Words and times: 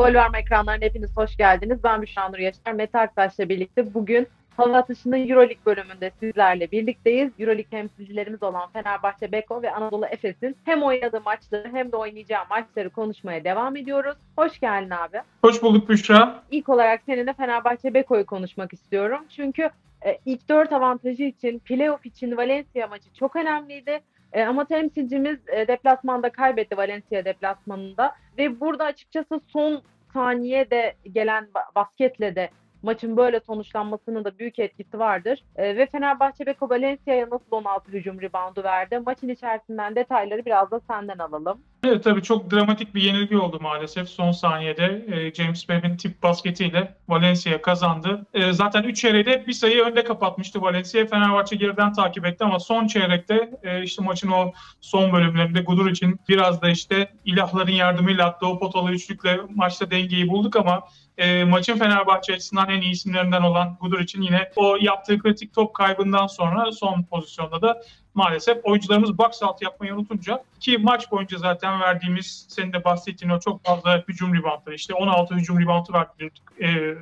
Gol 0.00 0.14
verme 0.14 0.38
ekranlarına 0.38 0.84
hepiniz 0.84 1.16
hoş 1.16 1.36
geldiniz. 1.36 1.84
Ben 1.84 2.02
Büşra 2.02 2.28
Nur 2.28 2.38
Yaşar. 2.38 2.72
Mete 2.72 2.98
Aktaş'la 2.98 3.48
birlikte 3.48 3.94
bugün 3.94 4.28
Halı 4.56 4.76
Atışı'nın 4.76 5.28
Euroleague 5.28 5.66
bölümünde 5.66 6.10
sizlerle 6.20 6.70
birlikteyiz. 6.70 7.32
Euroleague 7.38 7.70
temsilcilerimiz 7.70 8.42
olan 8.42 8.70
Fenerbahçe 8.72 9.32
Beko 9.32 9.62
ve 9.62 9.72
Anadolu 9.72 10.06
Efes'in 10.06 10.56
hem 10.64 10.82
oynadığı 10.82 11.20
maçları 11.20 11.68
hem 11.72 11.92
de 11.92 11.96
oynayacağı 11.96 12.44
maçları 12.50 12.90
konuşmaya 12.90 13.44
devam 13.44 13.76
ediyoruz. 13.76 14.16
Hoş 14.36 14.60
geldin 14.60 14.90
abi. 14.90 15.20
Hoş 15.44 15.62
bulduk 15.62 15.88
Büşra. 15.88 16.42
İlk 16.50 16.68
olarak 16.68 17.00
seninle 17.06 17.32
Fenerbahçe 17.32 17.94
Beko'yu 17.94 18.26
konuşmak 18.26 18.72
istiyorum. 18.72 19.24
Çünkü 19.36 19.70
e, 20.06 20.18
ilk 20.26 20.48
dört 20.48 20.72
avantajı 20.72 21.22
için, 21.22 21.58
playoff 21.58 22.06
için 22.06 22.36
Valencia 22.36 22.86
maçı 22.86 23.14
çok 23.14 23.36
önemliydi. 23.36 24.00
E, 24.32 24.42
ama 24.42 24.64
temsilcimiz 24.64 25.38
e, 25.48 25.68
deplasmanda 25.68 26.30
kaybetti 26.30 26.76
Valencia 26.76 27.24
deplasmanında. 27.24 28.14
Ve 28.38 28.60
burada 28.60 28.84
açıkçası 28.84 29.40
son 29.46 29.82
saniyede 30.12 30.94
gelen 31.12 31.44
ba- 31.54 31.74
basketle 31.74 32.34
de 32.36 32.50
maçın 32.82 33.16
böyle 33.16 33.40
sonuçlanmasının 33.40 34.24
da 34.24 34.38
büyük 34.38 34.58
etkisi 34.58 34.98
vardır. 34.98 35.44
E, 35.56 35.76
ve 35.76 35.86
Fenerbahçe 35.86 36.46
Beko 36.46 36.70
Valencia'ya 36.70 37.26
nasıl 37.30 37.50
16 37.50 37.92
hücum 37.92 38.20
reboundu 38.20 38.62
verdi? 38.62 38.98
Maçın 39.06 39.28
içerisinden 39.28 39.96
detayları 39.96 40.44
biraz 40.44 40.70
da 40.70 40.80
senden 40.80 41.18
alalım. 41.18 41.60
Evet 41.84 42.04
tabii 42.04 42.22
çok 42.22 42.50
dramatik 42.50 42.94
bir 42.94 43.02
yenilgi 43.02 43.36
oldu 43.38 43.58
maalesef 43.60 44.08
son 44.08 44.32
saniyede. 44.32 45.06
E, 45.08 45.34
James 45.34 45.60
Webb'in 45.60 45.96
tip 45.96 46.22
basketiyle 46.22 46.94
Valencia 47.08 47.62
kazandı. 47.62 48.26
E, 48.34 48.52
zaten 48.52 48.82
3 48.82 49.00
çeyreğde 49.00 49.46
bir 49.46 49.52
sayı 49.52 49.82
önde 49.82 50.04
kapatmıştı 50.04 50.62
Valencia. 50.62 51.06
Fenerbahçe 51.06 51.56
geriden 51.56 51.92
takip 51.92 52.26
etti 52.26 52.44
ama 52.44 52.58
son 52.58 52.86
çeyrekte 52.86 53.50
e, 53.62 53.82
işte 53.82 54.04
maçın 54.04 54.30
o 54.30 54.52
son 54.80 55.12
bölümlerinde 55.12 55.60
Gudur 55.60 55.90
için 55.90 56.20
biraz 56.28 56.62
da 56.62 56.70
işte 56.70 57.12
ilahların 57.24 57.72
yardımıyla 57.72 58.26
attığı 58.26 58.46
o 58.46 58.58
potalı 58.58 58.90
üçlükle 58.90 59.40
maçta 59.54 59.90
dengeyi 59.90 60.28
bulduk 60.28 60.56
ama 60.56 60.82
e, 61.20 61.44
maçın 61.44 61.78
Fenerbahçe 61.78 62.34
açısından 62.34 62.68
en 62.68 62.80
iyi 62.80 62.92
isimlerinden 62.92 63.42
olan 63.42 63.76
Gudur 63.80 64.00
için 64.00 64.22
yine 64.22 64.50
o 64.56 64.76
yaptığı 64.80 65.18
kritik 65.18 65.54
top 65.54 65.74
kaybından 65.74 66.26
sonra 66.26 66.72
son 66.72 67.02
pozisyonda 67.02 67.62
da 67.62 67.82
maalesef 68.14 68.58
oyuncularımız 68.64 69.18
box 69.18 69.42
out 69.42 69.62
yapmayı 69.62 69.94
unutunca 69.94 70.44
ki 70.60 70.78
maç 70.78 71.10
boyunca 71.12 71.38
zaten 71.38 71.80
verdiğimiz 71.80 72.46
senin 72.48 72.72
de 72.72 72.84
bahsettiğin 72.84 73.32
o 73.32 73.40
çok 73.40 73.64
fazla 73.64 74.04
hücum 74.08 74.34
reboundları 74.34 74.74
işte 74.74 74.94
16 74.94 75.34
hücum 75.34 75.60
reboundu 75.60 75.92
verdi. 75.92 76.30
E, 76.62 76.94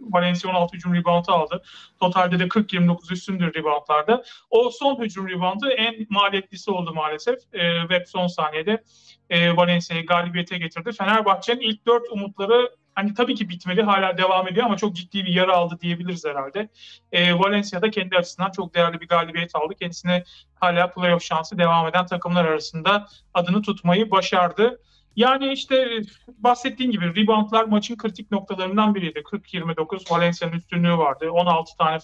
Valencia 0.00 0.50
16 0.50 0.76
hücum 0.76 0.94
reboundu 0.94 1.32
aldı. 1.32 1.62
Totalde 2.00 2.38
de 2.38 2.44
40-29 2.44 3.12
üstündür 3.12 3.54
reboundlarda. 3.54 4.24
O 4.50 4.70
son 4.70 5.02
hücum 5.02 5.28
reboundu 5.28 5.68
en 5.68 6.06
maliyetlisi 6.10 6.70
oldu 6.70 6.94
maalesef. 6.94 7.38
E, 7.52 7.80
Web 7.80 8.06
son 8.06 8.26
saniyede 8.26 8.84
e, 9.30 9.56
Valencia'yı 9.56 10.06
galibiyete 10.06 10.58
getirdi. 10.58 10.92
Fenerbahçe'nin 10.92 11.60
ilk 11.60 11.86
4 11.86 12.02
umutları 12.10 12.70
hani 12.96 13.14
tabii 13.14 13.34
ki 13.34 13.48
bitmedi 13.48 13.82
hala 13.82 14.18
devam 14.18 14.48
ediyor 14.48 14.66
ama 14.66 14.76
çok 14.76 14.96
ciddi 14.96 15.24
bir 15.24 15.32
yara 15.32 15.56
aldı 15.56 15.78
diyebiliriz 15.80 16.24
herhalde. 16.24 16.68
E, 17.12 17.38
Valencia'da 17.38 17.90
kendi 17.90 18.16
açısından 18.16 18.50
çok 18.50 18.74
değerli 18.74 19.00
bir 19.00 19.08
galibiyet 19.08 19.54
aldı. 19.56 19.74
Kendisine 19.80 20.24
hala 20.54 20.90
playoff 20.90 21.22
şansı 21.22 21.58
devam 21.58 21.88
eden 21.88 22.06
takımlar 22.06 22.44
arasında 22.44 23.06
adını 23.34 23.62
tutmayı 23.62 24.10
başardı. 24.10 24.80
Yani 25.16 25.52
işte 25.52 26.02
bahsettiğim 26.38 26.92
gibi 26.92 27.16
reboundlar 27.16 27.64
maçın 27.64 27.96
kritik 27.96 28.30
noktalarından 28.30 28.94
biriydi. 28.94 29.18
40-29 29.18 30.12
Valencia'nın 30.12 30.52
üstünlüğü 30.52 30.98
vardı. 30.98 31.30
16 31.30 31.76
tane 31.76 31.98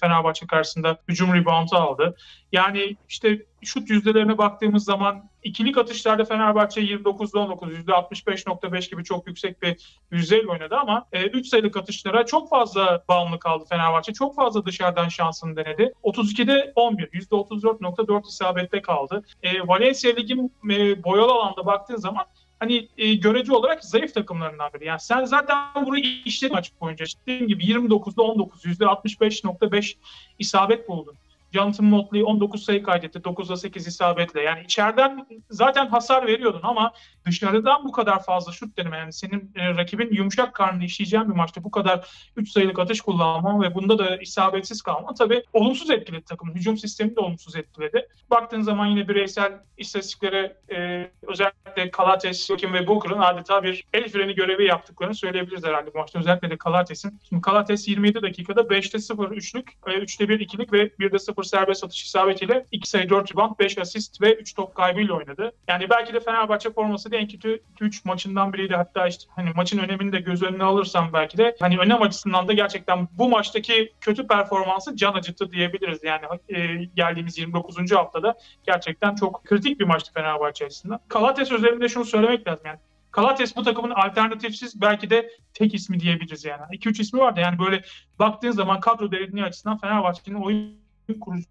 Fenerbahçe 0.00 0.46
karşısında 0.46 0.98
hücum 1.08 1.34
reboundu 1.34 1.76
aldı. 1.76 2.16
Yani 2.52 2.96
işte 3.08 3.46
şut 3.62 3.90
yüzdelerine 3.90 4.38
baktığımız 4.38 4.84
zaman 4.84 5.30
ikilik 5.42 5.78
atışlarda 5.78 6.24
Fenerbahçe 6.24 6.80
29'da 6.80 7.38
19, 7.38 7.72
%65.5 7.72 8.90
gibi 8.90 9.04
çok 9.04 9.26
yüksek 9.26 9.62
bir 9.62 9.98
yüzdeyle 10.10 10.48
oynadı 10.48 10.76
ama 10.76 11.06
3 11.12 11.46
e, 11.46 11.48
sayılık 11.48 11.76
atışlara 11.76 12.26
çok 12.26 12.50
fazla 12.50 13.04
bağımlı 13.08 13.38
kaldı 13.38 13.64
Fenerbahçe. 13.68 14.12
Çok 14.12 14.36
fazla 14.36 14.66
dışarıdan 14.66 15.08
şansını 15.08 15.56
denedi. 15.56 15.92
32'de 16.02 16.72
11, 16.74 17.04
%34.4 17.04 18.28
isabette 18.28 18.82
kaldı. 18.82 19.24
E, 19.42 19.68
Valencia 19.68 20.12
Lig'in 20.12 20.52
e, 20.70 21.04
boyalı 21.04 21.32
alanda 21.32 21.66
baktığın 21.66 21.96
zaman 21.96 22.26
hani 22.60 22.88
e, 22.98 23.14
görece 23.14 23.52
olarak 23.52 23.84
zayıf 23.84 24.14
takımlarından 24.14 24.70
biri. 24.74 24.86
Yani 24.86 25.00
sen 25.00 25.24
zaten 25.24 25.86
burayı 25.86 26.22
işledin 26.24 26.54
maç 26.54 26.72
boyunca. 26.80 27.06
Dediğim 27.26 27.48
gibi 27.48 27.64
29'da 27.64 28.22
19, 28.22 28.64
%65.5 28.64 29.96
isabet 30.38 30.88
buldun. 30.88 31.14
Jonathan 31.52 31.86
Motley 31.86 32.24
19 32.24 32.64
sayı 32.64 32.82
kaydetti. 32.82 33.18
9'da 33.18 33.56
8 33.56 33.86
isabetle. 33.86 34.42
Yani 34.42 34.62
içeriden 34.64 35.26
zaten 35.50 35.86
hasar 35.86 36.26
veriyordun 36.26 36.60
ama 36.62 36.92
dışarıdan 37.26 37.84
bu 37.84 37.92
kadar 37.92 38.24
fazla 38.24 38.52
şut 38.52 38.78
deneme. 38.78 38.96
Yani 38.98 39.12
senin 39.12 39.52
e, 39.56 39.74
rakibin 39.74 40.12
yumuşak 40.12 40.54
karnını 40.54 40.84
işleyeceğin 40.84 41.28
bir 41.28 41.34
maçta 41.34 41.64
bu 41.64 41.70
kadar 41.70 42.08
3 42.36 42.50
sayılık 42.50 42.78
atış 42.78 43.00
kullanman 43.00 43.62
ve 43.62 43.74
bunda 43.74 43.98
da 43.98 44.16
isabetsiz 44.16 44.82
kalman 44.82 45.14
tabii 45.14 45.42
olumsuz 45.52 45.90
etkiledi 45.90 46.24
takımın. 46.24 46.54
Hücum 46.54 46.76
sistemi 46.78 47.16
de 47.16 47.20
olumsuz 47.20 47.56
etkiledi. 47.56 48.08
Baktığın 48.30 48.62
zaman 48.62 48.86
yine 48.86 49.08
bireysel 49.08 49.52
istatistiklere 49.76 50.56
e, 50.70 51.10
özellikle 51.22 51.90
Kalates, 51.90 52.46
Jokim 52.46 52.72
ve 52.72 52.86
Booker'ın 52.86 53.18
adeta 53.18 53.62
bir 53.62 53.84
el 53.92 54.08
freni 54.08 54.34
görevi 54.34 54.66
yaptıklarını 54.66 55.14
söyleyebiliriz 55.14 55.64
herhalde 55.64 55.94
bu 55.94 55.98
maçta. 55.98 56.18
Özellikle 56.18 56.50
de 56.50 56.56
Kalates'in. 56.56 57.20
Şimdi 57.28 57.42
Kalates 57.42 57.88
27 57.88 58.22
dakikada 58.22 58.60
5'te 58.60 58.98
0 58.98 59.30
üçlük, 59.30 59.72
3'te 59.86 60.28
1 60.28 60.40
ikilik 60.40 60.72
ve 60.72 60.86
1'de 60.86 61.18
0 61.18 61.37
serbest 61.44 61.84
atış 61.84 62.04
isabetiyle 62.04 62.66
2 62.72 62.90
sayı 62.90 63.08
4 63.10 63.32
rebound, 63.32 63.58
5 63.58 63.78
asist 63.78 64.20
ve 64.22 64.34
3 64.34 64.54
top 64.54 64.74
kaybıyla 64.74 65.14
oynadı. 65.14 65.52
Yani 65.68 65.90
belki 65.90 66.14
de 66.14 66.20
Fenerbahçe 66.20 66.72
forması 66.72 67.10
da 67.12 67.16
en 67.16 67.28
kötü 67.28 67.62
3 67.80 68.04
maçından 68.04 68.52
biriydi. 68.52 68.74
Hatta 68.74 69.06
işte 69.06 69.24
hani 69.36 69.50
maçın 69.56 69.78
önemini 69.78 70.12
de 70.12 70.20
göz 70.20 70.42
önüne 70.42 70.64
alırsam 70.64 71.12
belki 71.12 71.38
de 71.38 71.56
hani 71.60 71.78
önem 71.78 72.02
açısından 72.02 72.48
da 72.48 72.52
gerçekten 72.52 73.08
bu 73.12 73.28
maçtaki 73.28 73.92
kötü 74.00 74.26
performansı 74.26 74.96
can 74.96 75.14
acıttı 75.14 75.52
diyebiliriz. 75.52 75.98
Yani 76.04 76.24
e, 76.48 76.84
geldiğimiz 76.96 77.38
29. 77.38 77.92
haftada 77.92 78.34
gerçekten 78.66 79.14
çok 79.14 79.44
kritik 79.44 79.80
bir 79.80 79.84
maçtı 79.84 80.12
Fenerbahçe 80.12 80.66
açısından. 80.66 81.00
Kalates 81.08 81.52
özelinde 81.52 81.88
şunu 81.88 82.04
söylemek 82.04 82.48
lazım 82.48 82.66
yani 82.66 82.78
Kalates 83.10 83.56
bu 83.56 83.62
takımın 83.62 83.90
alternatifsiz 83.90 84.80
belki 84.80 85.10
de 85.10 85.30
tek 85.54 85.74
ismi 85.74 86.00
diyebiliriz 86.00 86.44
yani. 86.44 86.62
2-3 86.72 87.00
ismi 87.02 87.20
var 87.20 87.36
da 87.36 87.40
yani 87.40 87.58
böyle 87.58 87.82
baktığın 88.18 88.50
zaman 88.50 88.80
kadro 88.80 89.12
derinliği 89.12 89.44
açısından 89.44 89.78
Fenerbahçe'nin 89.78 90.42
oyun 90.42 90.87
kurucu 91.14 91.46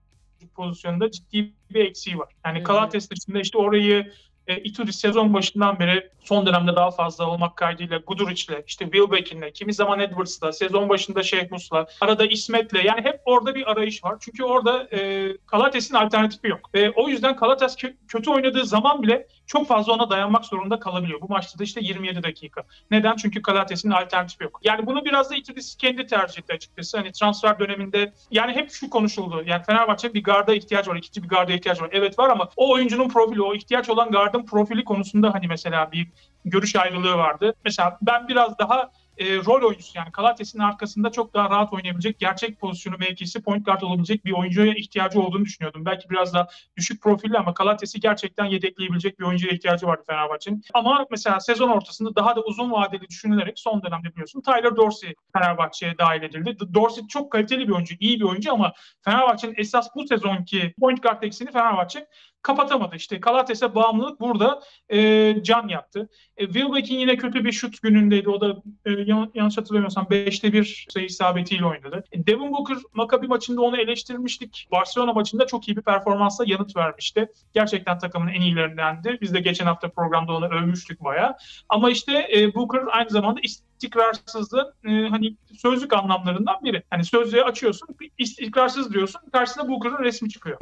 pozisyonunda 0.56 1.12
ciddi 1.12 1.53
bir 1.73 1.85
eksiği 1.85 2.18
var. 2.18 2.34
Yani 2.45 2.63
Kalates 2.63 3.09
dışında 3.09 3.40
işte 3.40 3.57
orayı 3.57 4.13
e, 4.47 4.58
Ituri 4.58 4.94
sezon 4.94 5.34
başından 5.34 5.80
beri 5.80 6.09
son 6.24 6.46
dönemde 6.46 6.75
daha 6.75 6.91
fazla 6.91 7.30
olmak 7.30 7.56
kaydıyla 7.56 7.97
Guduric'le, 7.97 8.63
işte 8.68 8.85
Wilbeck'inle, 8.85 9.52
kimi 9.52 9.74
zaman 9.74 10.00
Edwards'la, 10.00 10.52
sezon 10.52 10.90
başında 10.90 11.24
Şeyh 11.24 11.52
Mus'la, 11.52 11.88
arada 12.02 12.25
İsmet'le 12.25 12.85
yani 12.85 13.02
hep 13.02 13.22
orada 13.25 13.56
bir 13.56 13.72
arayış 13.72 14.03
var. 14.03 14.16
Çünkü 14.19 14.44
orada 14.44 14.88
e, 14.91 15.31
Kalates'in 15.46 15.96
alternatifi 15.96 16.47
yok. 16.47 16.69
Ve 16.74 16.91
o 16.91 17.09
yüzden 17.09 17.35
Kalates 17.35 17.75
kö- 17.75 17.96
kötü 18.08 18.31
oynadığı 18.31 18.66
zaman 18.66 19.03
bile 19.03 19.28
çok 19.47 19.68
fazla 19.68 19.94
ona 19.94 20.09
dayanmak 20.09 20.46
zorunda 20.46 20.79
kalabiliyor. 20.79 21.22
Bu 21.22 21.28
maçta 21.29 21.59
da 21.59 21.64
işte 21.64 21.81
27 21.84 22.24
dakika. 22.24 22.64
Neden? 22.91 23.16
Çünkü 23.16 23.41
Kalates'in 23.41 23.91
alternatifi 23.91 24.44
yok. 24.44 24.59
Yani 24.64 24.85
bunu 24.85 25.06
biraz 25.06 25.31
da 25.31 25.35
Ituris 25.35 25.75
kendi 25.75 26.08
tercih 26.08 26.41
açıkçası. 26.50 26.97
Hani 26.97 27.12
transfer 27.12 27.59
döneminde 27.59 28.14
yani 28.31 28.52
hep 28.52 28.72
şu 28.72 28.90
konuşuldu. 28.90 29.44
Yani 29.46 29.64
Fenerbahçe 29.64 30.14
bir 30.14 30.24
garda 30.24 30.53
ihtiyacı 30.53 30.91
var. 30.91 30.96
ikinci 30.96 31.24
bir 31.24 31.29
garda 31.29 31.53
ihtiyacı 31.53 31.81
var. 31.81 31.90
Evet 31.94 32.19
var 32.19 32.29
ama 32.29 32.50
o 32.56 32.72
oyuncunun 32.72 33.09
profili, 33.09 33.41
o 33.41 33.56
ihtiyaç 33.56 33.90
olan 33.90 34.12
gardın 34.37 34.45
profili 34.45 34.83
konusunda 34.83 35.33
hani 35.33 35.47
mesela 35.47 35.91
bir 35.91 36.07
görüş 36.45 36.75
ayrılığı 36.75 37.17
vardı. 37.17 37.53
Mesela 37.65 37.97
ben 38.01 38.27
biraz 38.27 38.59
daha 38.59 38.91
e, 39.17 39.35
rol 39.37 39.67
oyuncusu 39.67 39.97
yani 39.97 40.11
Kalates'in 40.11 40.59
arkasında 40.59 41.11
çok 41.11 41.34
daha 41.34 41.49
rahat 41.49 41.73
oynayabilecek, 41.73 42.19
gerçek 42.19 42.59
pozisyonu 42.59 42.97
mevkisi 42.97 43.41
point 43.41 43.66
guard 43.66 43.81
olabilecek 43.81 44.25
bir 44.25 44.31
oyuncuya 44.31 44.73
ihtiyacı 44.73 45.22
olduğunu 45.22 45.45
düşünüyordum. 45.45 45.85
Belki 45.85 46.09
biraz 46.09 46.34
daha 46.34 46.47
düşük 46.78 47.01
profilli 47.01 47.37
ama 47.37 47.53
Kalates'i 47.53 47.99
gerçekten 47.99 48.45
yedekleyebilecek 48.45 49.19
bir 49.19 49.25
oyuncuya 49.25 49.53
ihtiyacı 49.53 49.87
vardı 49.87 50.03
Fenerbahçe'nin. 50.07 50.63
Ama 50.73 51.05
mesela 51.11 51.40
sezon 51.40 51.69
ortasında 51.69 52.16
daha 52.16 52.35
da 52.35 52.41
uzun 52.41 52.72
vadeli 52.72 53.07
düşünülerek 53.09 53.59
son 53.59 53.83
dönemde 53.83 54.11
biliyorsun 54.11 54.41
Tyler 54.41 54.75
Dorsey 54.75 55.13
Fenerbahçe'ye 55.33 55.97
dahil 55.97 56.22
edildi. 56.22 56.57
Dorsey 56.73 57.07
çok 57.07 57.31
kaliteli 57.31 57.67
bir 57.67 57.73
oyuncu, 57.73 57.95
iyi 57.99 58.19
bir 58.19 58.25
oyuncu 58.25 58.53
ama 58.53 58.73
Fenerbahçe'nin 59.01 59.55
esas 59.57 59.87
bu 59.95 60.07
sezonki 60.07 60.73
point 60.79 61.03
guard 61.03 61.23
eksiğini 61.23 61.51
Fenerbahçe 61.53 62.07
kapatamadı. 62.41 62.95
İşte 62.95 63.19
Kalates'e 63.19 63.75
bağımlılık 63.75 64.19
burada 64.19 64.61
e, 64.89 65.35
can 65.43 65.67
yaktı. 65.67 66.09
E, 66.37 66.45
Wilbeck'in 66.45 66.99
yine 66.99 67.17
kötü 67.17 67.45
bir 67.45 67.51
şut 67.51 67.81
günündeydi. 67.81 68.29
O 68.29 68.41
da 68.41 68.61
e, 68.85 68.91
yanlış 69.35 69.57
hatırlamıyorsam 69.57 70.05
5'te 70.05 70.53
1 70.53 70.85
sayı 70.89 71.05
isabetiyle 71.05 71.66
oynadı. 71.66 72.03
E, 72.11 72.28
Devin 72.28 72.51
Booker 72.51 72.78
Maccabi 72.93 73.28
maçında 73.28 73.61
onu 73.61 73.78
eleştirmiştik. 73.78 74.67
Barcelona 74.72 75.13
maçında 75.13 75.47
çok 75.47 75.67
iyi 75.67 75.78
bir 75.78 75.81
performansla 75.81 76.43
yanıt 76.47 76.75
vermişti. 76.75 77.28
Gerçekten 77.53 77.99
takımın 77.99 78.28
en 78.28 78.41
iyilerindendi. 78.41 79.17
Biz 79.22 79.33
de 79.33 79.40
geçen 79.40 79.66
hafta 79.66 79.90
programda 79.90 80.33
onu 80.33 80.45
övmüştük 80.45 81.03
bayağı. 81.03 81.35
Ama 81.69 81.90
işte 81.90 82.28
e, 82.35 82.55
Booker 82.55 82.81
aynı 82.91 83.09
zamanda 83.09 83.40
istikrarsızlığın 83.78 84.74
e, 84.85 85.09
hani 85.09 85.35
sözlük 85.58 85.94
anlamlarından 85.94 86.56
biri. 86.64 86.84
Hani 86.90 87.03
sözlüğü 87.03 87.44
açıyorsun, 87.44 87.88
istikrarsız 88.18 88.94
diyorsun, 88.94 89.22
karşısında 89.32 89.70
Booker'ın 89.70 90.03
resmi 90.03 90.29
çıkıyor. 90.29 90.58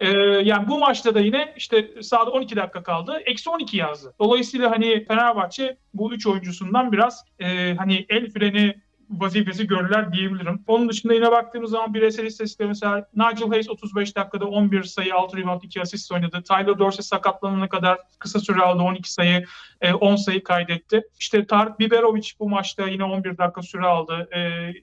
E, 0.00 0.08
yani 0.44 0.68
bu 0.68 0.78
maçta 0.78 1.14
da 1.14 1.20
yine 1.20 1.54
işte 1.56 2.02
sahada 2.02 2.30
12 2.30 2.56
dakika 2.56 2.82
kaldı. 2.82 3.22
Eksi 3.24 3.50
12 3.50 3.76
yazdı. 3.76 4.14
Dolayısıyla 4.20 4.70
hani 4.70 5.04
Fenerbahçe 5.04 5.76
bu 5.94 6.14
üç 6.14 6.26
oyuncusundan 6.26 6.92
biraz 6.92 7.24
e, 7.38 7.74
hani 7.74 8.06
el 8.08 8.30
freni 8.30 8.83
vazifesi 9.10 9.66
görürler 9.66 10.12
diyebilirim. 10.12 10.64
Onun 10.66 10.88
dışında 10.88 11.14
yine 11.14 11.30
baktığımız 11.30 11.70
zaman 11.70 11.94
bireysel 11.94 12.26
istatistikte 12.26 12.66
mesela 12.66 13.08
Nigel 13.16 13.48
Hayes 13.48 13.70
35 13.70 14.16
dakikada 14.16 14.46
11 14.46 14.82
sayı, 14.82 15.14
6 15.14 15.36
rebound, 15.36 15.62
2 15.62 15.80
asist 15.80 16.12
oynadı. 16.12 16.42
Tyler 16.42 16.78
Dorsey 16.78 17.02
sakatlanana 17.02 17.68
kadar 17.68 17.98
kısa 18.18 18.40
süre 18.40 18.62
aldı 18.62 18.82
12 18.82 19.12
sayı, 19.12 19.44
10 20.00 20.14
e, 20.14 20.16
sayı 20.16 20.44
kaydetti. 20.44 21.02
İşte 21.18 21.46
Tarık 21.46 21.80
Biberovic 21.80 22.28
bu 22.40 22.48
maçta 22.48 22.88
yine 22.88 23.04
11 23.04 23.38
dakika 23.38 23.62
süre 23.62 23.86
aldı. 23.86 24.28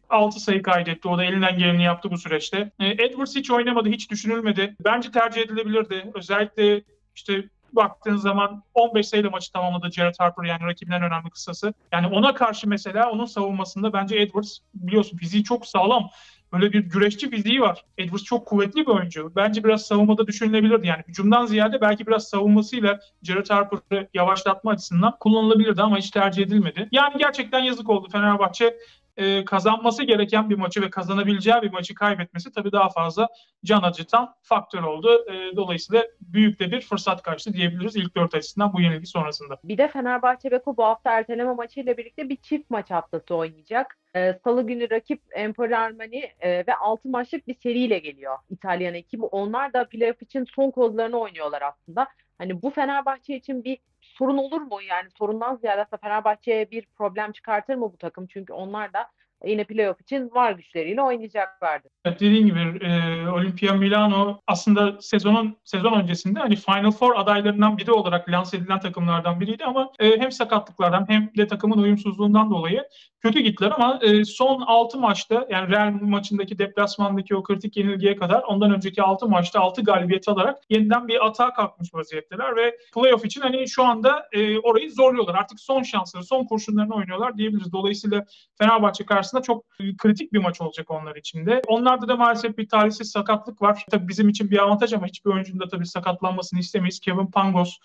6 0.09 0.37
e, 0.37 0.39
sayı 0.39 0.61
kaydetti. 0.61 1.07
O 1.07 1.17
da 1.17 1.23
elinden 1.23 1.57
geleni 1.57 1.83
yaptı 1.83 2.11
bu 2.11 2.17
süreçte. 2.17 2.71
E, 2.79 2.87
Edwards 2.87 3.35
hiç 3.35 3.51
oynamadı, 3.51 3.89
hiç 3.89 4.11
düşünülmedi. 4.11 4.75
Bence 4.85 5.11
tercih 5.11 5.41
edilebilirdi. 5.41 6.11
Özellikle 6.13 6.83
işte 7.15 7.43
baktığın 7.75 8.17
zaman 8.17 8.63
15 8.73 9.07
sayıda 9.07 9.29
maçı 9.29 9.51
tamamladı 9.51 9.91
Jared 9.91 10.15
Harper 10.19 10.43
yani 10.43 10.63
rakibinden 10.65 11.03
önemli 11.03 11.29
kısası. 11.29 11.73
Yani 11.91 12.07
ona 12.07 12.33
karşı 12.33 12.69
mesela 12.69 13.11
onun 13.11 13.25
savunmasında 13.25 13.93
bence 13.93 14.15
Edwards 14.15 14.57
biliyorsun 14.73 15.17
fiziği 15.17 15.43
çok 15.43 15.67
sağlam. 15.67 16.09
Böyle 16.53 16.73
bir 16.73 16.79
güreşçi 16.79 17.29
fiziği 17.29 17.61
var. 17.61 17.85
Edwards 17.97 18.23
çok 18.23 18.47
kuvvetli 18.47 18.81
bir 18.81 18.91
oyuncu. 18.91 19.31
Bence 19.35 19.63
biraz 19.63 19.85
savunmada 19.85 20.27
düşünülebilirdi. 20.27 20.87
Yani 20.87 21.03
hücumdan 21.07 21.45
ziyade 21.45 21.81
belki 21.81 22.07
biraz 22.07 22.27
savunmasıyla 22.29 22.99
Jared 23.23 23.49
Harper'ı 23.49 24.07
yavaşlatma 24.13 24.71
açısından 24.71 25.15
kullanılabilirdi 25.19 25.81
ama 25.81 25.97
hiç 25.97 26.11
tercih 26.11 26.43
edilmedi. 26.43 26.89
Yani 26.91 27.13
gerçekten 27.17 27.59
yazık 27.59 27.89
oldu 27.89 28.07
Fenerbahçe 28.11 28.77
e, 29.21 29.45
kazanması 29.45 30.03
gereken 30.03 30.49
bir 30.49 30.55
maçı 30.55 30.81
ve 30.81 30.89
kazanabileceği 30.89 31.61
bir 31.61 31.71
maçı 31.71 31.95
kaybetmesi 31.95 32.51
tabii 32.51 32.71
daha 32.71 32.89
fazla 32.89 33.27
can 33.65 33.81
acıtan 33.81 34.35
faktör 34.41 34.83
oldu. 34.83 35.25
E, 35.31 35.55
dolayısıyla 35.55 36.03
büyük 36.21 36.59
de 36.59 36.71
bir 36.71 36.81
fırsat 36.81 37.21
kaçtı 37.21 37.53
diyebiliriz 37.53 37.95
ilk 37.95 38.15
dört 38.15 38.35
açısından 38.35 38.73
bu 38.73 38.81
yenilgi 38.81 39.05
sonrasında. 39.05 39.57
Bir 39.63 39.77
de 39.77 39.87
Fenerbahçe 39.87 40.51
Beko 40.51 40.77
bu 40.77 40.83
hafta 40.83 41.11
erteleme 41.11 41.53
maçıyla 41.53 41.97
birlikte 41.97 42.29
bir 42.29 42.35
çift 42.35 42.69
maç 42.69 42.91
haftası 42.91 43.35
oynayacak. 43.35 43.97
E, 44.15 44.39
Salı 44.43 44.67
günü 44.67 44.89
rakip 44.89 45.21
Empoli 45.31 45.77
Armani 45.77 46.31
e, 46.39 46.49
ve 46.67 46.75
6 46.75 47.09
maçlık 47.09 47.47
bir 47.47 47.55
seriyle 47.55 47.99
geliyor 47.99 48.37
İtalyan 48.49 48.93
ekibi. 48.93 49.25
Onlar 49.25 49.73
da 49.73 49.87
playoff 49.89 50.21
için 50.21 50.45
son 50.55 50.71
kozlarını 50.71 51.17
oynuyorlar 51.17 51.61
aslında. 51.61 52.07
Hani 52.37 52.61
bu 52.61 52.69
Fenerbahçe 52.69 53.35
için 53.35 53.63
bir 53.63 53.77
sorun 54.21 54.37
olur 54.37 54.61
mu? 54.61 54.81
Yani 54.81 55.09
sorundan 55.17 55.55
ziyade 55.55 55.97
Fenerbahçe'ye 55.97 56.71
bir 56.71 56.85
problem 56.85 57.31
çıkartır 57.31 57.75
mı 57.75 57.93
bu 57.93 57.97
takım? 57.97 58.27
Çünkü 58.27 58.53
onlar 58.53 58.93
da 58.93 59.11
yine 59.45 59.63
playoff 59.63 60.01
için 60.01 60.31
var 60.35 60.51
güçleriyle 60.51 61.01
oynayacaklardı. 61.01 61.87
Evet, 62.05 62.19
dediğim 62.19 62.45
gibi 62.47 62.85
e, 62.85 63.27
Olimpia 63.29 63.73
Milano 63.73 64.41
aslında 64.47 65.01
sezonun 65.01 65.57
sezon 65.63 65.93
öncesinde 65.93 66.39
hani 66.39 66.55
Final 66.55 66.91
Four 66.91 67.15
adaylarından 67.15 67.77
biri 67.77 67.91
olarak 67.91 68.29
lanse 68.29 68.57
edilen 68.57 68.79
takımlardan 68.79 69.39
biriydi 69.39 69.65
ama 69.65 69.91
e, 69.99 70.19
hem 70.19 70.31
sakatlıklardan 70.31 71.05
hem 71.09 71.29
de 71.37 71.47
takımın 71.47 71.77
uyumsuzluğundan 71.77 72.51
dolayı 72.51 72.83
kötü 73.21 73.39
gittiler 73.39 73.71
ama 73.75 73.99
e, 74.01 74.25
son 74.25 74.61
6 74.61 74.99
maçta 74.99 75.47
yani 75.49 75.71
Real 75.71 75.91
maçındaki 76.01 76.59
deplasmandaki 76.59 77.35
o 77.35 77.43
kritik 77.43 77.77
yenilgiye 77.77 78.15
kadar 78.15 78.43
ondan 78.43 78.73
önceki 78.73 79.01
6 79.01 79.27
maçta 79.27 79.59
6 79.59 79.81
galibiyet 79.81 80.27
alarak 80.27 80.57
yeniden 80.69 81.07
bir 81.07 81.25
atağa 81.25 81.53
kalkmış 81.53 81.93
vaziyetteler 81.93 82.55
ve 82.55 82.77
playoff 82.93 83.25
için 83.25 83.41
hani 83.41 83.67
şu 83.67 83.83
anda 83.83 84.27
e, 84.31 84.59
orayı 84.59 84.91
zorluyorlar. 84.91 85.35
Artık 85.35 85.59
son 85.59 85.83
şansları, 85.83 86.23
son 86.23 86.45
kurşunlarını 86.45 86.95
oynuyorlar 86.95 87.37
diyebiliriz. 87.37 87.71
Dolayısıyla 87.71 88.25
Fenerbahçe 88.57 89.05
karşısında 89.31 89.41
çok 89.41 89.65
kritik 89.97 90.33
bir 90.33 90.39
maç 90.39 90.61
olacak 90.61 90.91
onlar 90.91 91.15
için 91.15 91.45
de. 91.45 91.61
Onlarda 91.67 92.07
da 92.07 92.15
maalesef 92.15 92.57
bir 92.57 92.69
talihsiz 92.69 93.11
sakatlık 93.11 93.61
var. 93.61 93.85
Tabii 93.91 94.07
bizim 94.07 94.29
için 94.29 94.51
bir 94.51 94.57
avantaj 94.57 94.93
ama 94.93 95.07
hiçbir 95.07 95.31
oyuncunun 95.31 95.59
da 95.59 95.67
tabii 95.67 95.85
sakatlanmasını 95.85 96.59
istemeyiz. 96.59 96.99
Kevin 96.99 97.27
Pangos 97.27 97.77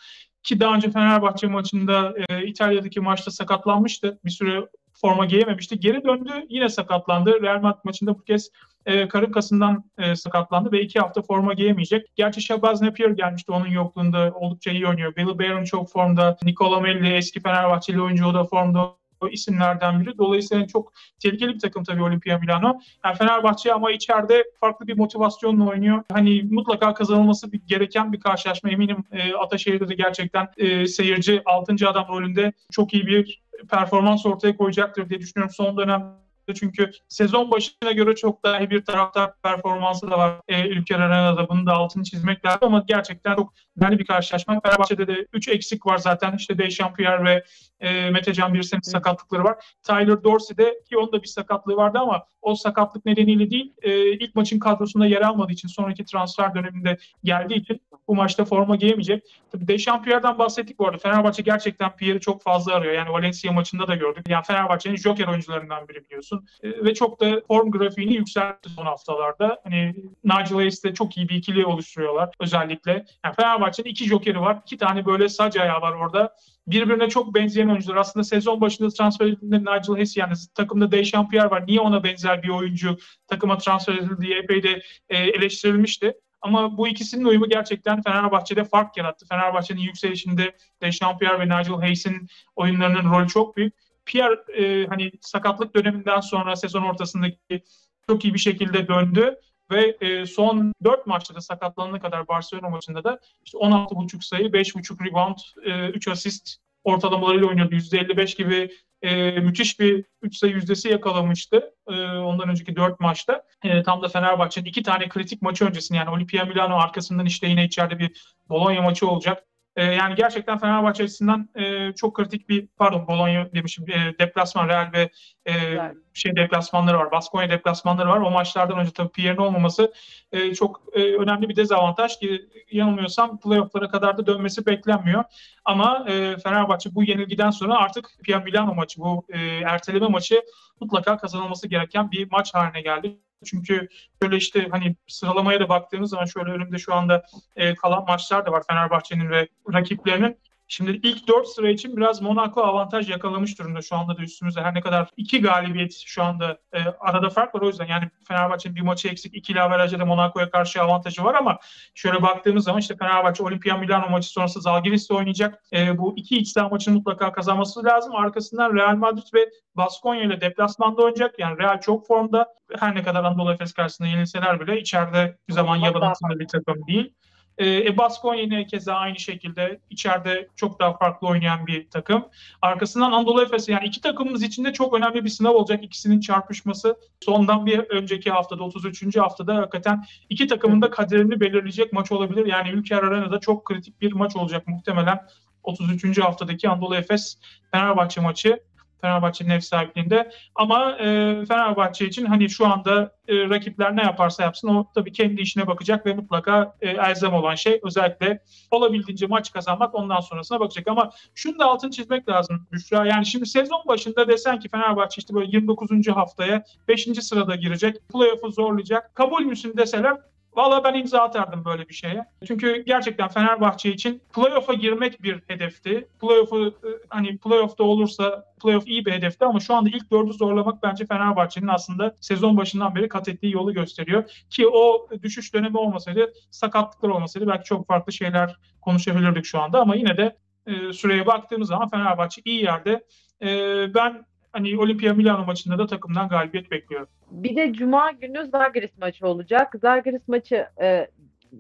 ki 0.43 0.61
daha 0.61 0.75
önce 0.75 0.91
Fenerbahçe 0.91 1.47
maçında 1.47 2.15
e, 2.29 2.47
İtalya'daki 2.47 3.01
maçta 3.01 3.31
sakatlanmıştı. 3.31 4.19
Bir 4.25 4.31
süre 4.31 4.69
forma 4.93 5.27
giyememişti. 5.27 5.81
Geri 5.81 6.05
döndü 6.05 6.31
yine 6.49 6.69
sakatlandı. 6.69 7.43
Real 7.43 7.61
Madrid 7.61 7.85
maçında 7.85 8.15
bu 8.15 8.23
kez 8.23 8.51
e, 8.87 9.09
karın 9.09 9.33
kasından 9.33 9.85
e, 9.99 10.17
sakatlandı 10.17 10.73
ve 10.73 10.81
iki 10.81 10.99
hafta 10.99 11.23
forma 11.23 11.55
giyemeyecek. 11.55 12.07
Gerçi 12.17 12.43
Shabazz 12.43 12.83
Napier 12.83 13.11
gelmişti 13.11 13.53
onun 13.53 13.67
yokluğunda. 13.69 14.33
Oldukça 14.35 14.71
iyi 14.71 14.87
oynuyor. 14.87 15.17
Billy 15.17 15.39
Barron 15.39 15.65
çok 15.65 15.91
formda. 15.91 16.37
Nicola 16.43 16.81
Melli 16.81 17.13
eski 17.13 17.41
Fenerbahçeli 17.41 18.03
oyuncu 18.03 18.27
o 18.27 18.35
da 18.35 18.45
formda 18.45 18.97
isimlerden 19.31 20.01
biri. 20.01 20.19
Dolayısıyla 20.19 20.67
çok 20.67 20.93
tehlikeli 21.23 21.55
bir 21.55 21.59
takım 21.59 21.85
tabii 21.85 22.03
Olimpia 22.03 22.39
Milano. 22.39 22.79
Yani 23.05 23.17
Fenerbahçe 23.17 23.73
ama 23.73 23.91
içeride 23.91 24.45
farklı 24.61 24.87
bir 24.87 24.97
motivasyonla 24.97 25.69
oynuyor. 25.69 26.03
Hani 26.13 26.43
mutlaka 26.51 26.95
kazanılması 26.95 27.53
bir, 27.53 27.61
gereken 27.67 28.13
bir 28.13 28.21
karşılaşma. 28.21 28.71
Eminim 28.71 29.05
e, 29.13 29.35
Ataşehir'de 29.35 29.89
de 29.89 29.95
gerçekten 29.95 30.49
e, 30.57 30.87
seyirci 30.87 31.43
6. 31.45 31.89
adam 31.89 32.07
rolünde 32.09 32.53
çok 32.71 32.95
iyi 32.95 33.07
bir 33.07 33.43
performans 33.71 34.27
ortaya 34.27 34.57
koyacaktır 34.57 35.09
diye 35.09 35.21
düşünüyorum. 35.21 35.55
Son 35.55 35.77
dönem 35.77 36.26
çünkü 36.55 36.91
sezon 37.09 37.51
başına 37.51 37.93
göre 37.93 38.15
çok 38.15 38.45
daha 38.45 38.61
iyi 38.61 38.71
bir 38.71 38.85
taraftar 38.85 39.33
performansı 39.43 40.11
da 40.11 40.19
var 40.19 40.41
e, 40.49 40.69
Ülker 40.69 41.01
Arena'da. 41.01 41.49
Bunu 41.49 41.67
da 41.67 41.73
altını 41.73 42.05
çizmek 42.05 42.45
lazım 42.45 42.61
ama 42.63 42.85
gerçekten 42.89 43.37
çok 43.37 43.53
önemli 43.81 43.99
bir 43.99 44.07
karşılaşma. 44.07 44.61
Fenerbahçe'de 44.61 45.07
de 45.07 45.27
3 45.33 45.49
eksik 45.49 45.87
var 45.87 45.99
zaten. 45.99 46.37
İşte 46.37 46.59
Dechampierre 46.59 47.25
ve 47.25 47.45
e, 47.81 48.11
Metecan 48.11 48.55
Birsen'in 48.55 48.81
sakatlıkları 48.81 49.45
var. 49.45 49.57
Tyler 49.83 50.25
Dorsey'de 50.25 50.83
ki 50.89 50.97
onun 50.99 51.13
da 51.13 51.23
bir 51.23 51.29
sakatlığı 51.29 51.77
vardı 51.77 51.99
ama 51.99 52.27
o 52.43 52.55
sakatlık 52.55 53.05
nedeniyle 53.07 53.51
değil 53.51 53.73
e, 53.83 54.13
ilk 54.13 54.35
maçın 54.35 54.59
kadrosunda 54.59 55.07
yer 55.07 55.21
almadığı 55.21 55.53
için 55.53 55.69
sonraki 55.69 56.05
transfer 56.05 56.55
döneminde 56.55 56.99
geldiği 57.25 57.55
için 57.55 57.81
bu 58.09 58.15
maçta 58.15 58.45
forma 58.45 58.77
giyemeyecek. 58.77 59.25
Tabii 59.53 59.69
Dechampierre'den 59.69 60.39
bahsettik 60.39 60.79
bu 60.79 60.87
arada. 60.87 60.99
Fenerbahçe 60.99 61.43
gerçekten 61.43 61.97
Pierre'i 61.97 62.21
çok 62.21 62.43
fazla 62.43 62.75
arıyor. 62.75 62.95
Yani 62.95 63.11
Valencia 63.11 63.53
maçında 63.53 63.89
da 63.89 63.95
gördük. 63.95 64.25
Yani 64.29 64.45
Fenerbahçe'nin 64.45 64.97
joker 64.97 65.27
oyuncularından 65.27 65.89
biri 65.89 66.05
biliyorsun. 66.05 66.36
E, 66.63 66.85
ve 66.85 66.95
çok 66.95 67.21
da 67.21 67.41
form 67.49 67.71
grafiğini 67.71 68.15
yükseltti 68.15 68.69
son 68.69 68.87
haftalarda. 68.87 69.61
Hani 69.65 69.95
Nigel 70.25 70.55
Hayes'te 70.55 70.95
çok 70.95 71.17
iyi 71.17 71.29
bir 71.29 71.35
ikili 71.35 71.67
oluşturuyorlar 71.67 72.31
özellikle. 72.41 73.05
Yani 73.25 73.35
Fenerbahçe'nin 73.37 73.89
iki 73.89 74.05
jokeri 74.05 74.41
var. 74.41 74.59
İki 74.67 74.77
tane 74.77 75.07
böyle 75.07 75.29
sac 75.29 75.57
ayağı 75.57 75.81
var 75.81 75.93
orada 75.93 76.35
birbirine 76.67 77.09
çok 77.09 77.35
benzeyen 77.35 77.69
oyuncular. 77.69 77.97
Aslında 77.97 78.25
sezon 78.25 78.61
başında 78.61 78.89
transfer 78.89 79.27
edildiğinde 79.27 79.61
Nigel 79.61 79.95
Hayes 79.95 80.17
yani 80.17 80.33
takımda 80.55 80.93
Dechampierre 80.93 81.51
var. 81.51 81.67
Niye 81.67 81.81
ona 81.81 82.05
benzer 82.05 82.43
bir 82.43 82.49
oyuncu 82.49 82.97
takıma 83.29 83.59
transfer 83.59 83.95
edildi 83.95 84.21
diye 84.21 84.39
epey 84.39 84.63
de 84.63 84.83
e, 85.09 85.17
eleştirilmişti. 85.19 86.15
Ama 86.41 86.79
bu 86.79 86.89
ikisinin 86.89 87.25
uyumu 87.25 87.49
gerçekten 87.49 88.03
Fenerbahçe'de 88.03 88.65
fark 88.65 88.97
yarattı. 88.97 89.27
Fenerbahçe'nin 89.29 89.81
yükselişinde 89.81 90.57
Dechampierre 90.83 91.39
ve 91.39 91.45
Nigel 91.45 91.77
Hayes'in 91.77 92.29
oyunlarının 92.57 93.11
rolü 93.11 93.29
çok 93.29 93.57
büyük. 93.57 93.75
Pierre 94.07 94.63
e, 94.63 94.87
hani 94.87 95.13
sakatlık 95.21 95.77
döneminden 95.77 96.21
sonra 96.21 96.57
sezon 96.57 96.83
ortasındaki 96.83 97.63
çok 98.09 98.25
iyi 98.25 98.35
bir 98.35 98.39
şekilde 98.39 98.89
döndü 98.89 99.37
ve 99.71 99.97
e, 100.01 100.27
son 100.27 100.73
4 100.85 101.07
maçta 101.07 101.35
da 101.35 101.41
sakatlanana 101.41 102.01
kadar 102.01 102.29
Barcelona 102.29 102.69
maçında 102.69 103.05
da 103.05 103.21
işte 103.45 103.59
16.5 103.59 104.23
sayı, 104.23 104.49
5.5 104.49 105.11
rebound, 105.11 105.37
e, 105.65 105.89
3 105.89 106.09
asist 106.09 106.57
ortalamalarıyla 106.85 107.47
oynuyordu. 107.47 107.75
%55 107.75 108.37
gibi 108.37 108.71
e, 109.03 109.31
müthiş 109.31 109.81
bir 109.81 110.05
3 110.23 110.37
sayı 110.37 110.53
yüzdesi 110.53 110.89
yakalamıştı 110.89 111.75
e, 111.89 111.93
ondan 112.03 112.49
önceki 112.49 112.77
4 112.77 113.01
maçta. 113.01 113.43
E, 113.65 113.83
tam 113.83 114.03
da 114.03 114.09
Fenerbahçe'nin 114.09 114.67
iki 114.67 114.83
tane 114.83 115.09
kritik 115.09 115.43
maçı 115.43 115.65
öncesinde 115.65 115.99
yani 115.99 116.11
Olimpia 116.11 116.45
Milano 116.45 116.77
arkasından 116.77 117.27
işte 117.27 117.47
yine 117.47 117.65
içeride 117.65 117.99
bir 117.99 118.35
Bologna 118.49 118.83
maçı 118.83 119.09
olacak. 119.09 119.47
E, 119.77 119.85
yani 119.85 120.15
gerçekten 120.15 120.59
Fenerbahçe 120.59 121.05
açısından 121.05 121.49
e, 121.55 121.93
çok 121.93 122.17
kritik 122.17 122.49
bir 122.49 122.67
pardon 122.67 123.07
Bologna 123.07 123.53
demişim 123.55 123.85
e, 123.91 124.19
deplasman 124.19 124.69
Real 124.69 124.91
ve 124.93 125.11
e, 125.49 125.79
şey 126.19 126.37
deplasmanları 126.37 126.99
var. 126.99 127.13
Baskonya 127.13 127.51
deplasmanları 127.51 128.09
var. 128.09 128.21
O 128.21 128.31
maçlardan 128.31 128.79
önce 128.79 128.91
tabii 128.91 129.09
Pierre'in 129.09 129.37
olmaması 129.37 129.93
e, 130.33 130.55
çok 130.55 130.83
e, 130.93 131.17
önemli 131.17 131.49
bir 131.49 131.57
dezavantaj 131.57 132.19
ki 132.19 132.49
yanılmıyorsam 132.71 133.41
playoff'lara 133.41 133.89
kadar 133.89 134.19
da 134.19 134.27
dönmesi 134.27 134.67
beklenmiyor. 134.67 135.25
Ama 135.65 136.07
e, 136.09 136.37
Fenerbahçe 136.37 136.95
bu 136.95 137.05
yenilgiden 137.05 137.51
sonra 137.51 137.77
artık 137.77 138.11
Pierre 138.25 138.45
Milano 138.45 138.75
maçı 138.75 139.01
bu 139.01 139.27
e, 139.29 139.39
erteleme 139.47 140.09
maçı 140.09 140.43
mutlaka 140.81 141.17
kazanılması 141.17 141.69
gereken 141.69 142.11
bir 142.11 142.31
maç 142.31 142.55
haline 142.55 142.81
geldi. 142.81 143.19
Çünkü 143.45 143.89
şöyle 144.23 144.37
işte 144.37 144.69
hani 144.71 144.97
sıralamaya 145.07 145.61
da 145.61 145.69
baktığımız 145.69 146.11
zaman 146.11 146.25
şöyle 146.25 146.51
önümde 146.51 146.79
şu 146.79 146.95
anda 146.95 147.23
e, 147.57 147.75
kalan 147.75 148.05
maçlar 148.09 148.47
da 148.47 148.53
var 148.53 148.63
Fenerbahçe'nin 148.69 149.31
ve 149.31 149.49
rakiplerinin. 149.73 150.39
Şimdi 150.69 151.01
ilk 151.03 151.29
4 151.29 151.49
sıra 151.49 151.71
için 151.71 151.97
biraz 151.97 152.23
Monaco 152.23 152.63
avantaj 152.63 153.11
yakalamış 153.11 153.59
durumda. 153.59 153.83
Şu 153.83 153.97
anda 153.97 154.17
da 154.17 154.23
üstümüzde 154.23 154.61
her 154.63 154.75
ne 154.75 154.81
kadar 154.81 155.11
iki 155.17 155.41
galibiyet 155.41 155.93
şu 156.07 156.23
anda 156.23 156.59
e, 156.73 156.79
arada 157.01 157.31
fark 157.31 157.55
var. 157.55 157.61
O 157.61 157.67
yüzden 157.67 157.87
yani 157.87 158.11
Fenerbahçe'nin 158.29 158.77
bir 158.77 158.81
maçı 158.81 159.09
eksik. 159.09 159.35
ikili 159.35 159.61
averajda 159.61 159.99
da 159.99 160.05
Monaco'ya 160.05 160.51
karşı 160.51 160.83
avantajı 160.83 161.25
var 161.25 161.35
ama 161.35 161.59
şöyle 161.95 162.23
baktığımız 162.23 162.65
zaman 162.65 162.81
işte 162.81 162.97
Fenerbahçe 162.97 163.43
Olimpia 163.43 163.77
Milano 163.77 164.11
maçı 164.11 164.29
sonrası 164.29 164.61
Zalgiris'le 164.61 165.11
oynayacak. 165.11 165.63
E, 165.73 165.99
bu 165.99 166.15
iki 166.17 166.37
iç 166.37 166.49
saha 166.49 166.69
maçını 166.69 166.95
mutlaka 166.95 167.33
kazanması 167.33 167.85
lazım. 167.85 168.17
Arkasından 168.17 168.75
Real 168.77 168.97
Madrid 168.97 169.35
ve 169.35 169.51
Baskonya 169.75 170.23
ile 170.23 170.41
deplasmanda 170.41 171.03
oynayacak. 171.03 171.39
Yani 171.39 171.59
Real 171.59 171.81
çok 171.81 172.07
formda. 172.07 172.55
Her 172.79 172.95
ne 172.95 173.03
kadar 173.03 173.25
Anadolu 173.25 173.53
Efes 173.53 173.73
karşısında 173.73 174.09
yenilseler 174.09 174.61
bile 174.61 174.81
içeride 174.81 175.39
bir 175.49 175.53
zaman 175.53 175.77
yabancı 175.77 176.39
bir 176.39 176.49
takım 176.49 176.87
değil. 176.87 177.15
E, 177.59 177.77
e 177.77 177.99
Baskonya 177.99 178.43
yine 178.43 178.67
keza 178.67 178.95
aynı 178.95 179.19
şekilde 179.19 179.81
içeride 179.91 180.49
çok 180.57 180.81
daha 180.81 180.97
farklı 180.97 181.29
oynayan 181.29 181.67
bir 181.67 181.91
takım. 181.91 182.25
Arkasından 182.63 183.13
Anadolu 183.13 183.43
Efes 183.43 183.69
yani 183.69 183.87
iki 183.87 184.01
takımımız 184.01 184.43
için 184.43 184.65
de 184.65 184.73
çok 184.73 184.95
önemli 184.95 185.25
bir 185.25 185.29
sınav 185.29 185.55
olacak. 185.55 185.85
İkisinin 185.85 186.21
çarpışması 186.21 186.97
sondan 187.21 187.67
bir 187.67 187.79
önceki 187.79 188.31
haftada 188.31 188.65
33. 188.65 189.17
haftada 189.17 189.57
hakikaten 189.57 190.05
iki 190.29 190.47
takımın 190.47 190.83
da 190.83 190.91
kaderini 190.91 191.41
belirleyecek 191.41 191.93
maç 191.93 192.13
olabilir. 192.13 192.47
Yani 192.47 192.71
Ülker 192.71 193.03
Arena'da 193.03 193.41
çok 193.41 193.65
kritik 193.65 194.01
bir 194.01 194.13
maç 194.13 194.37
olacak 194.37 194.69
muhtemelen. 194.69 195.27
33. 195.63 196.19
haftadaki 196.19 196.69
Anadolu 196.69 196.97
Efes 196.97 197.39
Fenerbahçe 197.71 198.21
maçı. 198.21 198.61
Fenerbahçe'nin 199.01 199.51
ev 199.51 199.61
sahipliğinde. 199.61 200.31
Ama 200.55 200.93
e, 200.93 201.05
Fenerbahçe 201.49 202.07
için 202.07 202.27
hani 202.27 202.51
şu 202.51 202.67
anda 202.67 203.13
e, 203.29 203.49
rakipler 203.49 203.97
ne 203.97 204.03
yaparsa 204.03 204.43
yapsın 204.43 204.69
o 204.69 204.87
tabii 204.95 205.13
kendi 205.13 205.41
işine 205.41 205.67
bakacak 205.67 206.07
ve 206.07 206.15
mutlaka 206.15 206.77
e, 206.81 206.89
elzem 206.89 207.35
olan 207.35 207.55
şey 207.55 207.81
özellikle 207.83 208.43
olabildiğince 208.71 209.27
maç 209.27 209.53
kazanmak 209.53 209.95
ondan 209.95 210.21
sonrasına 210.21 210.61
bakacak. 210.61 210.89
Ama 210.89 211.11
şunu 211.35 211.59
da 211.59 211.65
altını 211.65 211.91
çizmek 211.91 212.29
lazım 212.29 212.67
Büşra. 212.73 213.07
Yani 213.07 213.27
şimdi 213.27 213.47
sezon 213.47 213.83
başında 213.89 214.29
desen 214.29 214.61
ki 214.61 214.69
Fenerbahçe 214.69 215.19
işte 215.19 215.35
böyle 215.35 215.47
29. 215.47 216.09
haftaya 216.09 216.65
5. 216.89 217.05
sırada 217.21 217.57
girecek. 217.57 218.09
Playoff'u 218.09 218.51
zorlayacak. 218.51 219.15
Kabul 219.15 219.41
müsün 219.41 219.77
deseler 219.77 220.17
Valla 220.57 220.85
ben 220.85 220.95
imza 220.95 221.21
atardım 221.21 221.65
böyle 221.65 221.89
bir 221.89 221.95
şeye. 221.95 222.25
Çünkü 222.47 222.83
gerçekten 222.87 223.29
Fenerbahçe 223.29 223.93
için 223.93 224.23
playoff'a 224.35 224.75
girmek 224.75 225.23
bir 225.23 225.43
hedefti. 225.47 226.09
Playoff'u 226.21 226.67
e, 226.67 226.89
hani 227.09 227.39
playoff'ta 227.39 227.85
olursa 227.85 228.45
playoff 228.63 228.89
iyi 228.89 229.07
bir 229.07 229.13
hedefti 229.13 229.45
ama 229.45 229.61
şu 229.61 229.75
anda 229.75 229.89
ilk 229.89 230.11
dördü 230.11 230.33
zorlamak 230.33 230.83
bence 230.83 231.07
Fenerbahçe'nin 231.07 231.69
aslında 231.69 232.15
sezon 232.21 232.57
başından 232.57 232.95
beri 232.95 233.09
kat 233.09 233.29
ettiği 233.29 233.53
yolu 233.53 233.75
gösteriyor. 233.75 234.45
Ki 234.51 234.69
o 234.69 235.09
düşüş 235.23 235.55
dönemi 235.55 235.79
olmasaydı, 235.79 236.33
sakatlıklar 236.51 237.09
olmasaydı 237.09 237.47
belki 237.47 237.65
çok 237.65 237.87
farklı 237.87 238.13
şeyler 238.13 238.57
konuşabilirdik 238.81 239.45
şu 239.45 239.61
anda 239.61 239.81
ama 239.81 239.95
yine 239.97 240.17
de 240.17 240.37
e, 240.67 240.93
süreye 240.93 241.27
baktığımız 241.27 241.69
zaman 241.69 241.89
Fenerbahçe 241.89 242.43
iyi 242.45 242.63
yerde. 242.63 243.05
E, 243.43 243.49
ben 243.95 244.27
hani 244.57 244.79
Olimpia 244.79 245.15
Milano 245.15 245.45
maçında 245.45 245.79
da 245.79 245.87
takımdan 245.87 246.29
galibiyet 246.29 246.71
bekliyorum. 246.71 247.09
Bir 247.31 247.57
de 247.57 247.73
Cuma 247.73 248.11
günü 248.11 248.47
Zalgiris 248.47 248.99
maçı 248.99 249.27
olacak. 249.27 249.75
Zalgiris 249.81 250.29
maçı 250.29 250.67
e, 250.81 251.11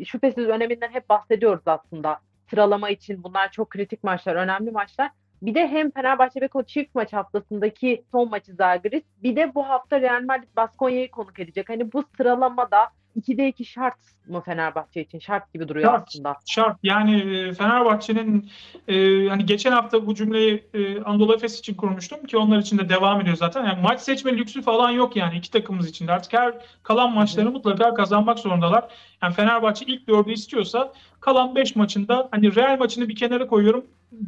şüphesiz 0.04 0.48
öneminden 0.48 0.90
hep 0.90 1.08
bahsediyoruz 1.08 1.62
aslında. 1.66 2.18
Sıralama 2.50 2.90
için 2.90 3.22
bunlar 3.22 3.50
çok 3.50 3.70
kritik 3.70 4.04
maçlar, 4.04 4.34
önemli 4.34 4.70
maçlar. 4.70 5.10
Bir 5.42 5.54
de 5.54 5.68
hem 5.68 5.90
Fenerbahçe 5.90 6.40
Beko 6.40 6.62
çift 6.62 6.94
maç 6.94 7.12
haftasındaki 7.12 8.04
son 8.12 8.30
maçı 8.30 8.54
Zalgiris. 8.54 9.04
Bir 9.22 9.36
de 9.36 9.54
bu 9.54 9.68
hafta 9.68 10.00
Real 10.00 10.22
Madrid 10.22 10.56
Baskonya'yı 10.56 11.10
konuk 11.10 11.40
edecek. 11.40 11.68
Hani 11.68 11.92
bu 11.92 12.04
sıralamada 12.16 12.78
2'de 13.16 13.49
2 13.49 13.64
şart 13.64 13.96
mı 14.28 14.40
Fenerbahçe 14.40 15.00
için? 15.00 15.18
Şart 15.18 15.52
gibi 15.52 15.68
duruyor 15.68 15.90
şart, 15.90 16.08
aslında. 16.08 16.37
Şart. 16.46 16.76
Yani 16.82 17.20
e, 17.20 17.52
Fenerbahçe'nin 17.52 18.50
e, 18.88 19.26
hani 19.28 19.46
geçen 19.46 19.73
hafta 19.73 20.06
bu 20.06 20.14
cümleyi 20.14 20.64
e, 20.75 21.02
Anadolu 21.02 21.35
Efes 21.35 21.58
için 21.58 21.75
kurmuştum 21.75 22.26
ki 22.26 22.37
onlar 22.37 22.58
için 22.58 22.78
de 22.78 22.88
devam 22.88 23.20
ediyor 23.20 23.37
zaten. 23.37 23.64
Yani 23.64 23.82
maç 23.82 24.00
seçme 24.00 24.32
lüksü 24.37 24.62
falan 24.62 24.90
yok 24.90 25.16
yani 25.16 25.38
iki 25.38 25.50
takımımız 25.50 25.88
için 25.88 26.06
de. 26.06 26.12
Artık 26.12 26.32
her 26.32 26.54
kalan 26.82 27.12
maçları 27.12 27.46
Hı. 27.46 27.52
mutlaka 27.52 27.94
kazanmak 27.94 28.38
zorundalar. 28.38 28.88
Yani 29.23 29.35
Fenerbahçe 29.35 29.85
ilk 29.85 30.08
dördü 30.08 30.32
istiyorsa 30.32 30.92
kalan 31.20 31.54
5 31.54 31.76
maçında 31.76 32.28
hani 32.30 32.54
Real 32.54 32.78
maçını 32.78 33.08
bir 33.08 33.16
kenara 33.16 33.46
koyuyorum. 33.46 33.85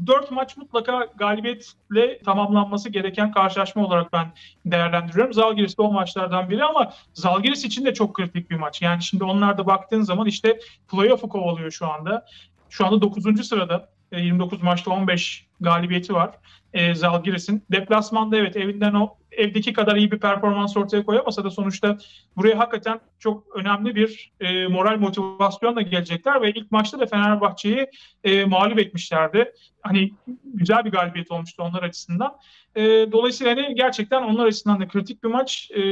4 0.07 0.31
maç 0.31 0.57
mutlaka 0.57 1.07
galibiyetle 1.17 2.19
tamamlanması 2.19 2.89
gereken 2.89 3.33
karşılaşma 3.33 3.87
olarak 3.87 4.13
ben 4.13 4.33
değerlendiriyorum. 4.67 5.33
Zalgiris 5.33 5.79
de 5.79 5.83
o 5.83 5.93
maçlardan 5.93 6.51
biri 6.51 6.65
ama 6.65 6.93
Zalgiris 7.15 7.65
için 7.65 7.85
de 7.85 7.95
çok 7.95 8.15
kritik 8.15 8.51
bir 8.51 8.57
maç. 8.57 8.83
Yani 8.83 9.03
şimdi 9.03 9.25
onlar 9.25 9.59
da 9.59 9.67
baktığın 9.67 10.03
zaman 10.03 10.27
işte 10.27 10.59
playoff'u 10.91 11.29
kovalıyor 11.29 11.71
şu 11.71 11.87
anda. 11.87 12.27
Şu 12.71 12.87
anda 12.87 13.03
9. 13.03 13.47
sırada 13.47 13.89
29 14.13 14.61
e, 14.61 14.65
maçta 14.65 14.91
15 14.91 15.47
galibiyeti 15.61 16.15
var 16.15 16.31
e, 16.73 16.95
Zalgiris'in. 16.95 17.65
Deplasmanda 17.73 18.37
evet 18.37 18.57
evinden 18.57 18.95
o 18.95 19.17
evdeki 19.33 19.73
kadar 19.73 19.97
iyi 19.97 20.11
bir 20.11 20.19
performans 20.19 20.77
ortaya 20.77 21.05
koyamasa 21.05 21.45
da 21.45 21.51
sonuçta 21.51 21.99
buraya 22.37 22.59
hakikaten 22.59 23.01
çok 23.19 23.57
önemli 23.57 23.95
bir 23.95 24.33
e, 24.41 24.67
moral 24.67 24.99
motivasyonla 24.99 25.83
gelecekler 25.83 26.43
ve 26.43 26.51
ilk 26.51 26.73
maçta 26.73 27.01
da 27.01 27.07
Fenerbahçe'yi 27.07 27.87
e, 28.25 28.45
mağlup 28.45 28.79
etmişlerdi. 28.79 29.53
Hani 29.83 30.13
güzel 30.45 30.85
bir 30.85 30.91
galibiyet 30.91 31.31
olmuştu 31.31 31.63
onlar 31.63 31.83
açısından. 31.83 32.37
E, 32.77 32.83
dolayısıyla 33.13 33.57
hani 33.57 33.75
gerçekten 33.75 34.23
onlar 34.23 34.47
açısından 34.47 34.81
da 34.81 34.89
kritik 34.89 35.25
bir 35.25 35.29
maç. 35.29 35.71
E, 35.71 35.83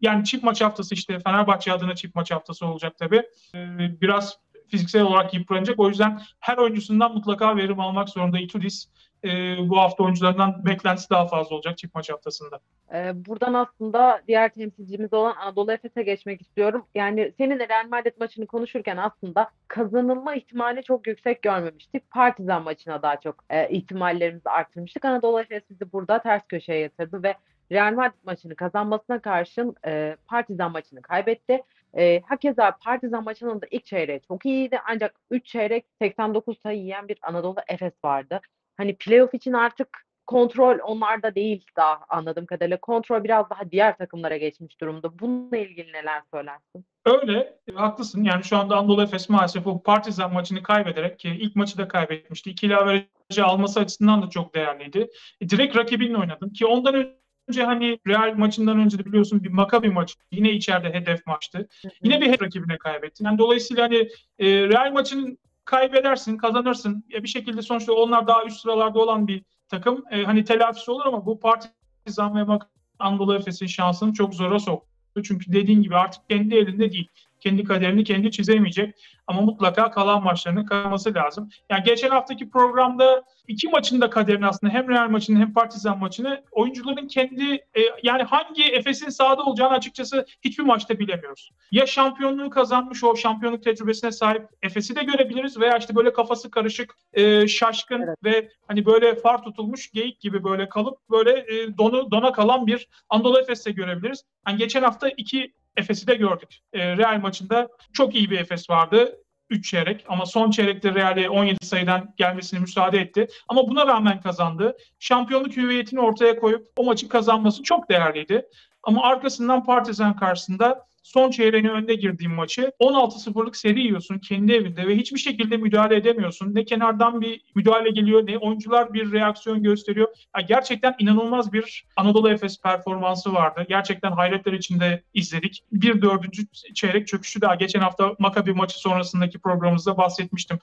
yani 0.00 0.24
çift 0.24 0.44
maç 0.44 0.60
haftası 0.60 0.94
işte 0.94 1.18
Fenerbahçe 1.18 1.72
adına 1.72 1.94
çift 1.94 2.14
maç 2.14 2.30
haftası 2.30 2.66
olacak 2.66 2.98
tabii. 2.98 3.22
E, 3.54 3.60
biraz 4.00 4.38
fiziksel 4.68 5.02
olarak 5.02 5.34
yıpranacak. 5.34 5.80
O 5.80 5.88
yüzden 5.88 6.20
her 6.40 6.56
oyuncusundan 6.56 7.14
mutlaka 7.14 7.56
verim 7.56 7.80
almak 7.80 8.08
zorunda 8.08 8.38
Itudis 8.38 8.88
e, 9.24 9.56
bu 9.68 9.78
hafta 9.78 10.04
oyuncularından 10.04 10.64
beklentisi 10.64 11.10
daha 11.10 11.26
fazla 11.26 11.56
olacak 11.56 11.78
çift 11.78 11.94
maç 11.94 12.10
haftasında. 12.10 12.60
E, 12.94 13.26
buradan 13.26 13.54
aslında 13.54 14.22
diğer 14.28 14.52
temsilcimiz 14.52 15.12
olan 15.12 15.36
Anadolu 15.36 15.72
Efes'e 15.72 16.02
geçmek 16.02 16.40
istiyorum. 16.40 16.86
Yani 16.94 17.32
senin 17.38 17.58
Real 17.58 17.88
Madrid 17.90 18.20
maçını 18.20 18.46
konuşurken 18.46 18.96
aslında 18.96 19.50
kazanılma 19.68 20.34
ihtimali 20.34 20.82
çok 20.82 21.06
yüksek 21.06 21.42
görmemiştik. 21.42 22.10
Partizan 22.10 22.62
maçına 22.62 23.02
daha 23.02 23.20
çok 23.20 23.44
e, 23.50 23.68
ihtimallerimizi 23.68 24.50
arttırmıştık. 24.50 25.04
Anadolu 25.04 25.40
Efes 25.40 25.62
bizi 25.70 25.92
burada 25.92 26.22
ters 26.22 26.42
köşeye 26.48 26.80
yatırdı 26.80 27.22
ve 27.22 27.34
Real 27.72 27.94
Madrid 27.94 28.24
maçını 28.24 28.56
kazanmasına 28.56 29.18
karşın 29.18 29.74
e, 29.86 30.16
Partizan 30.26 30.72
maçını 30.72 31.02
kaybetti. 31.02 31.60
E, 31.98 32.20
hakeza 32.20 32.76
Partizan 32.84 33.24
maçının 33.24 33.60
da 33.60 33.66
ilk 33.70 33.84
çeyreği 33.86 34.20
çok 34.28 34.46
iyiydi 34.46 34.78
ancak 34.86 35.14
3 35.30 35.46
çeyrek 35.46 35.86
89 36.02 36.56
sayı 36.62 36.78
yiyen 36.78 37.08
bir 37.08 37.18
Anadolu 37.22 37.56
Efes 37.68 37.92
vardı 38.04 38.40
hani 38.76 38.96
playoff 38.96 39.34
için 39.34 39.52
artık 39.52 39.88
kontrol 40.26 40.78
onlarda 40.78 41.34
değil 41.34 41.66
daha 41.76 42.00
anladığım 42.08 42.46
kadarıyla. 42.46 42.80
Kontrol 42.80 43.24
biraz 43.24 43.50
daha 43.50 43.70
diğer 43.70 43.96
takımlara 43.98 44.36
geçmiş 44.36 44.80
durumda. 44.80 45.18
Bununla 45.18 45.56
ilgili 45.56 45.92
neler 45.92 46.22
söylersin? 46.34 46.86
Öyle, 47.06 47.58
haklısın. 47.74 48.24
Yani 48.24 48.44
şu 48.44 48.56
anda 48.56 48.76
Anadolu 48.76 49.02
Efes 49.02 49.28
maalesef 49.28 49.66
o 49.66 49.82
Partizan 49.82 50.32
maçını 50.32 50.62
kaybederek 50.62 51.18
ki 51.18 51.28
ilk 51.28 51.56
maçı 51.56 51.78
da 51.78 51.88
kaybetmişti. 51.88 52.50
İkili 52.50 52.76
averajı 52.76 53.44
alması 53.44 53.80
açısından 53.80 54.22
da 54.22 54.30
çok 54.30 54.54
değerliydi. 54.54 55.10
E, 55.40 55.48
direkt 55.48 55.76
rakibinle 55.76 56.16
oynadın 56.18 56.50
ki 56.50 56.66
ondan 56.66 56.94
önce 56.94 57.23
hani 57.64 57.98
Real 58.06 58.34
maçından 58.36 58.78
önce 58.78 58.98
de 58.98 59.04
biliyorsun 59.04 59.44
bir 59.44 59.48
Maccabi 59.48 59.90
maçı. 59.90 60.14
Yine 60.32 60.52
içeride 60.52 60.92
hedef 60.92 61.26
maçtı. 61.26 61.68
Yine 62.02 62.20
bir 62.20 62.26
hedef 62.26 62.42
rakibine 62.42 62.78
kaybettin. 62.78 63.24
Yani 63.24 63.38
dolayısıyla 63.38 63.84
hani 63.84 64.08
e, 64.38 64.68
Real 64.68 64.92
maçın 64.92 65.38
kaybedersin, 65.64 66.36
kazanırsın. 66.36 67.04
Ya 67.08 67.22
bir 67.22 67.28
şekilde 67.28 67.62
sonuçta 67.62 67.92
onlar 67.92 68.26
daha 68.26 68.44
üst 68.44 68.60
sıralarda 68.60 68.98
olan 68.98 69.28
bir 69.28 69.42
takım. 69.68 70.04
E, 70.10 70.22
hani 70.22 70.44
telafisi 70.44 70.90
olur 70.90 71.06
ama 71.06 71.26
bu 71.26 71.40
Partizan 71.40 72.36
ve 72.36 72.58
Anadolu 72.98 73.34
Efes'in 73.34 73.66
şansını 73.66 74.12
çok 74.12 74.34
zora 74.34 74.58
soktu. 74.58 75.22
Çünkü 75.24 75.52
dediğin 75.52 75.82
gibi 75.82 75.96
artık 75.96 76.28
kendi 76.28 76.54
elinde 76.54 76.92
değil 76.92 77.08
kendi 77.44 77.64
kaderini 77.64 78.04
kendi 78.04 78.30
çizemeyecek. 78.30 78.94
Ama 79.26 79.40
mutlaka 79.40 79.90
kalan 79.90 80.22
maçlarını 80.22 80.66
kazanması 80.66 81.14
lazım. 81.14 81.48
Yani 81.70 81.82
geçen 81.84 82.10
haftaki 82.10 82.50
programda 82.50 83.24
iki 83.48 83.68
maçın 83.68 84.00
da 84.00 84.10
kaderini 84.10 84.46
aslında 84.46 84.72
hem 84.72 84.88
Real 84.88 85.10
maçını 85.10 85.38
hem 85.38 85.52
Partizan 85.52 85.98
maçını 85.98 86.42
oyuncuların 86.50 87.06
kendi 87.06 87.54
e, 87.54 87.80
yani 88.02 88.22
hangi 88.22 88.64
Efes'in 88.64 89.08
sahada 89.08 89.42
olacağını 89.42 89.74
açıkçası 89.74 90.26
hiçbir 90.44 90.64
maçta 90.64 90.98
bilemiyoruz. 90.98 91.50
Ya 91.70 91.86
şampiyonluğu 91.86 92.50
kazanmış 92.50 93.04
o 93.04 93.16
şampiyonluk 93.16 93.62
tecrübesine 93.62 94.12
sahip 94.12 94.48
Efes'i 94.62 94.96
de 94.96 95.02
görebiliriz 95.02 95.60
veya 95.60 95.76
işte 95.76 95.94
böyle 95.94 96.12
kafası 96.12 96.50
karışık, 96.50 96.94
e, 97.12 97.48
şaşkın 97.48 98.00
evet. 98.00 98.18
ve 98.24 98.48
hani 98.68 98.86
böyle 98.86 99.14
far 99.14 99.42
tutulmuş 99.42 99.90
geyik 99.90 100.20
gibi 100.20 100.44
böyle 100.44 100.68
kalıp 100.68 100.98
böyle 101.10 101.30
e, 101.30 101.78
donu 101.78 102.10
dona 102.10 102.32
kalan 102.32 102.66
bir 102.66 102.88
Anadolu 103.08 103.40
Efes'te 103.40 103.70
görebiliriz. 103.70 104.24
Yani 104.48 104.58
geçen 104.58 104.82
hafta 104.82 105.08
iki 105.08 105.52
Efes'i 105.76 106.06
de 106.06 106.14
gördük. 106.14 106.58
E, 106.72 106.96
Real 106.96 107.20
maçında 107.20 107.68
çok 107.92 108.14
iyi 108.14 108.30
bir 108.30 108.40
Efes 108.40 108.70
vardı. 108.70 109.20
3 109.50 109.70
çeyrek 109.70 110.04
ama 110.08 110.26
son 110.26 110.50
çeyrekte 110.50 110.94
Real'e 110.94 111.28
17 111.28 111.66
sayıdan 111.66 112.14
gelmesine 112.16 112.60
müsaade 112.60 112.98
etti. 112.98 113.26
Ama 113.48 113.68
buna 113.68 113.86
rağmen 113.86 114.20
kazandı. 114.20 114.76
Şampiyonluk 114.98 115.56
hüviyetini 115.56 116.00
ortaya 116.00 116.38
koyup 116.38 116.66
o 116.76 116.84
maçı 116.84 117.08
kazanması 117.08 117.62
çok 117.62 117.90
değerliydi. 117.90 118.46
Ama 118.82 119.02
arkasından 119.02 119.64
Partizan 119.64 120.16
karşısında 120.16 120.86
son 121.04 121.30
çeyreğine 121.30 121.70
önde 121.70 121.94
girdiğin 121.94 122.32
maçı 122.32 122.72
16-0'lık 122.80 123.56
seri 123.56 123.80
yiyorsun 123.80 124.18
kendi 124.18 124.52
evinde 124.52 124.88
ve 124.88 124.96
hiçbir 124.96 125.18
şekilde 125.18 125.56
müdahale 125.56 125.96
edemiyorsun. 125.96 126.54
Ne 126.54 126.64
kenardan 126.64 127.20
bir 127.20 127.40
müdahale 127.54 127.90
geliyor 127.90 128.26
ne 128.26 128.38
oyuncular 128.38 128.94
bir 128.94 129.12
reaksiyon 129.12 129.62
gösteriyor. 129.62 130.08
Ya 130.36 130.42
gerçekten 130.42 130.94
inanılmaz 130.98 131.52
bir 131.52 131.84
Anadolu 131.96 132.30
Efes 132.30 132.62
performansı 132.62 133.32
vardı. 133.34 133.66
Gerçekten 133.68 134.12
hayretler 134.12 134.52
içinde 134.52 135.02
izledik. 135.14 135.64
Bir 135.72 136.02
dördüncü 136.02 136.42
çeyrek 136.74 137.08
çöküşü 137.08 137.40
daha 137.40 137.54
geçen 137.54 137.80
hafta 137.80 138.14
Makabi 138.18 138.52
maçı 138.52 138.78
sonrasındaki 138.78 139.38
programımızda 139.38 139.96
bahsetmiştim. 139.96 140.58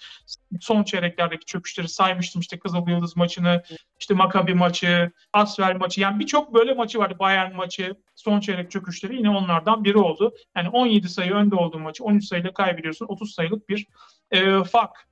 Son 0.62 0.83
çeyreklerdeki 0.83 1.45
çöküşleri 1.45 1.88
saymıştım. 1.88 2.41
İşte 2.41 2.60
Kızıl 2.60 2.88
Yıldız 2.88 3.17
maçını, 3.17 3.63
işte 4.01 4.13
Makabi 4.13 4.53
maçı, 4.53 5.12
Asfer 5.34 5.75
maçı. 5.75 6.01
Yani 6.01 6.20
birçok 6.20 6.53
böyle 6.53 6.74
maçı 6.74 7.00
vardı. 7.00 7.15
Bayern 7.20 7.55
maçı, 7.55 7.96
son 8.15 8.39
çeyrek 8.39 8.72
çöküşleri 8.72 9.15
yine 9.15 9.29
onlardan 9.29 9.84
biri 9.84 9.98
oldu. 9.98 10.34
Yani 10.58 10.70
17 10.70 11.10
sayı 11.10 11.34
önde 11.34 11.55
olduğu 11.55 11.79
maçı 11.79 12.03
13 12.03 12.25
sayıyla 12.25 12.53
kaybediyorsun. 12.53 13.05
30 13.05 13.34
sayılık 13.34 13.70
bir 13.70 13.88
e, 14.31 14.63
fark 14.63 15.08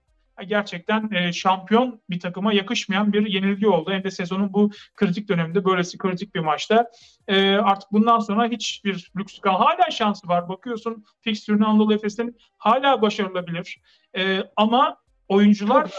gerçekten 0.45 1.11
e, 1.11 1.33
şampiyon 1.33 2.01
bir 2.09 2.19
takıma 2.19 2.53
yakışmayan 2.53 3.13
bir 3.13 3.27
yenilgi 3.27 3.67
oldu. 3.67 3.91
Hem 3.91 4.03
de 4.03 4.11
sezonun 4.11 4.53
bu 4.53 4.71
kritik 4.95 5.29
döneminde 5.29 5.65
böylesi 5.65 5.97
kritik 5.97 6.35
bir 6.35 6.39
maçta. 6.39 6.91
E, 7.27 7.55
artık 7.55 7.91
bundan 7.91 8.19
sonra 8.19 8.47
hiçbir 8.47 9.11
lüks 9.17 9.39
kal. 9.39 9.57
Hala 9.57 9.91
şansı 9.91 10.27
var. 10.27 10.49
Bakıyorsun 10.49 11.05
fikstürün 11.21 11.61
Anadolu 11.61 11.93
Efes'in 11.93 12.37
hala 12.57 13.01
başarılabilir. 13.01 13.81
E, 14.17 14.43
ama 14.55 14.97
oyuncular 15.29 15.91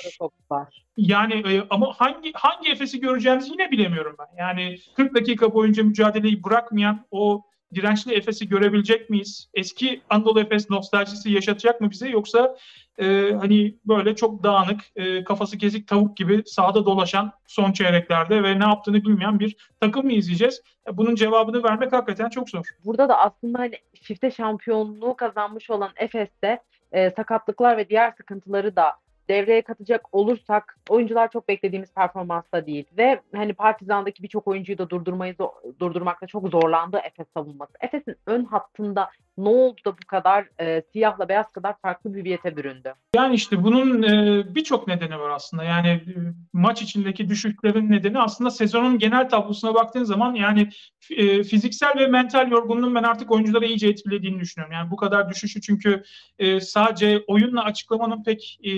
yani 0.96 1.34
e, 1.34 1.66
ama 1.70 1.92
hangi 1.98 2.32
hangi 2.34 2.70
Efes'i 2.70 3.00
göreceğimizi 3.00 3.52
yine 3.52 3.70
bilemiyorum 3.70 4.16
ben. 4.18 4.38
Yani 4.38 4.76
40 4.96 5.14
dakika 5.14 5.54
boyunca 5.54 5.84
mücadeleyi 5.84 6.44
bırakmayan 6.44 7.06
o 7.10 7.42
dirençli 7.74 8.14
Efes'i 8.14 8.48
görebilecek 8.48 9.10
miyiz? 9.10 9.48
Eski 9.54 10.02
Anadolu 10.10 10.40
Efes 10.40 10.70
nostaljisi 10.70 11.30
yaşatacak 11.30 11.80
mı 11.80 11.90
bize 11.90 12.08
yoksa 12.08 12.56
e, 12.98 13.32
hani 13.40 13.74
böyle 13.84 14.16
çok 14.16 14.42
dağınık, 14.42 14.80
e, 14.96 15.24
kafası 15.24 15.58
kesik 15.58 15.88
tavuk 15.88 16.16
gibi 16.16 16.42
sahada 16.46 16.86
dolaşan 16.86 17.32
son 17.46 17.72
çeyreklerde 17.72 18.42
ve 18.42 18.60
ne 18.60 18.64
yaptığını 18.64 19.04
bilmeyen 19.04 19.40
bir 19.40 19.56
takım 19.80 20.04
mı 20.04 20.12
izleyeceğiz? 20.12 20.62
E, 20.88 20.96
bunun 20.96 21.14
cevabını 21.14 21.64
vermek 21.64 21.92
hakikaten 21.92 22.28
çok 22.28 22.50
zor. 22.50 22.66
Burada 22.84 23.08
da 23.08 23.18
aslında 23.18 23.58
hani 23.58 23.74
çifte 24.02 24.30
şampiyonluğu 24.30 25.16
kazanmış 25.16 25.70
olan 25.70 25.90
Efes'te 25.96 26.60
e, 26.92 27.10
sakatlıklar 27.10 27.76
ve 27.76 27.88
diğer 27.88 28.12
sıkıntıları 28.12 28.76
da 28.76 28.92
devreye 29.30 29.62
katacak 29.62 30.14
olursak 30.14 30.78
oyuncular 30.88 31.30
çok 31.30 31.48
beklediğimiz 31.48 31.94
performansta 31.94 32.66
değil 32.66 32.84
ve 32.98 33.20
hani 33.34 33.52
Partizan'daki 33.52 34.22
birçok 34.22 34.48
oyuncuyu 34.48 34.78
da 34.78 34.90
durdurmayı 34.90 35.36
durdurmakta 35.80 36.26
çok 36.26 36.48
zorlandı 36.48 37.00
Efes 37.04 37.26
savunması. 37.34 37.72
Efes'in 37.80 38.16
ön 38.26 38.44
hattında 38.44 39.10
ne 39.44 39.48
oldu 39.48 39.80
da 39.86 39.92
bu 39.92 40.06
kadar 40.06 40.48
e, 40.60 40.82
siyahla 40.92 41.28
beyaz 41.28 41.52
kadar 41.52 41.74
farklı 41.82 42.14
hüviyete 42.14 42.56
büründü? 42.56 42.94
Yani 43.16 43.34
işte 43.34 43.62
bunun 43.62 44.02
e, 44.02 44.44
birçok 44.54 44.88
nedeni 44.88 45.18
var 45.18 45.30
aslında. 45.30 45.64
Yani 45.64 45.88
e, 45.88 46.14
maç 46.52 46.82
içindeki 46.82 47.28
düşüşlerin 47.28 47.90
nedeni 47.90 48.18
aslında 48.18 48.50
sezonun 48.50 48.98
genel 48.98 49.28
tablosuna 49.28 49.74
baktığın 49.74 50.04
zaman 50.04 50.34
yani 50.34 50.68
e, 51.10 51.42
fiziksel 51.42 51.98
ve 51.98 52.06
mental 52.06 52.50
yorgunluğun 52.50 52.94
ben 52.94 53.02
artık 53.02 53.30
oyunculara 53.30 53.66
iyice 53.66 53.88
etkilediğini 53.88 54.40
düşünüyorum. 54.40 54.72
Yani 54.72 54.90
bu 54.90 54.96
kadar 54.96 55.30
düşüşü 55.30 55.60
çünkü 55.60 56.02
e, 56.38 56.60
sadece 56.60 57.24
oyunla 57.26 57.64
açıklamanın 57.64 58.22
pek 58.22 58.58
e, 58.62 58.72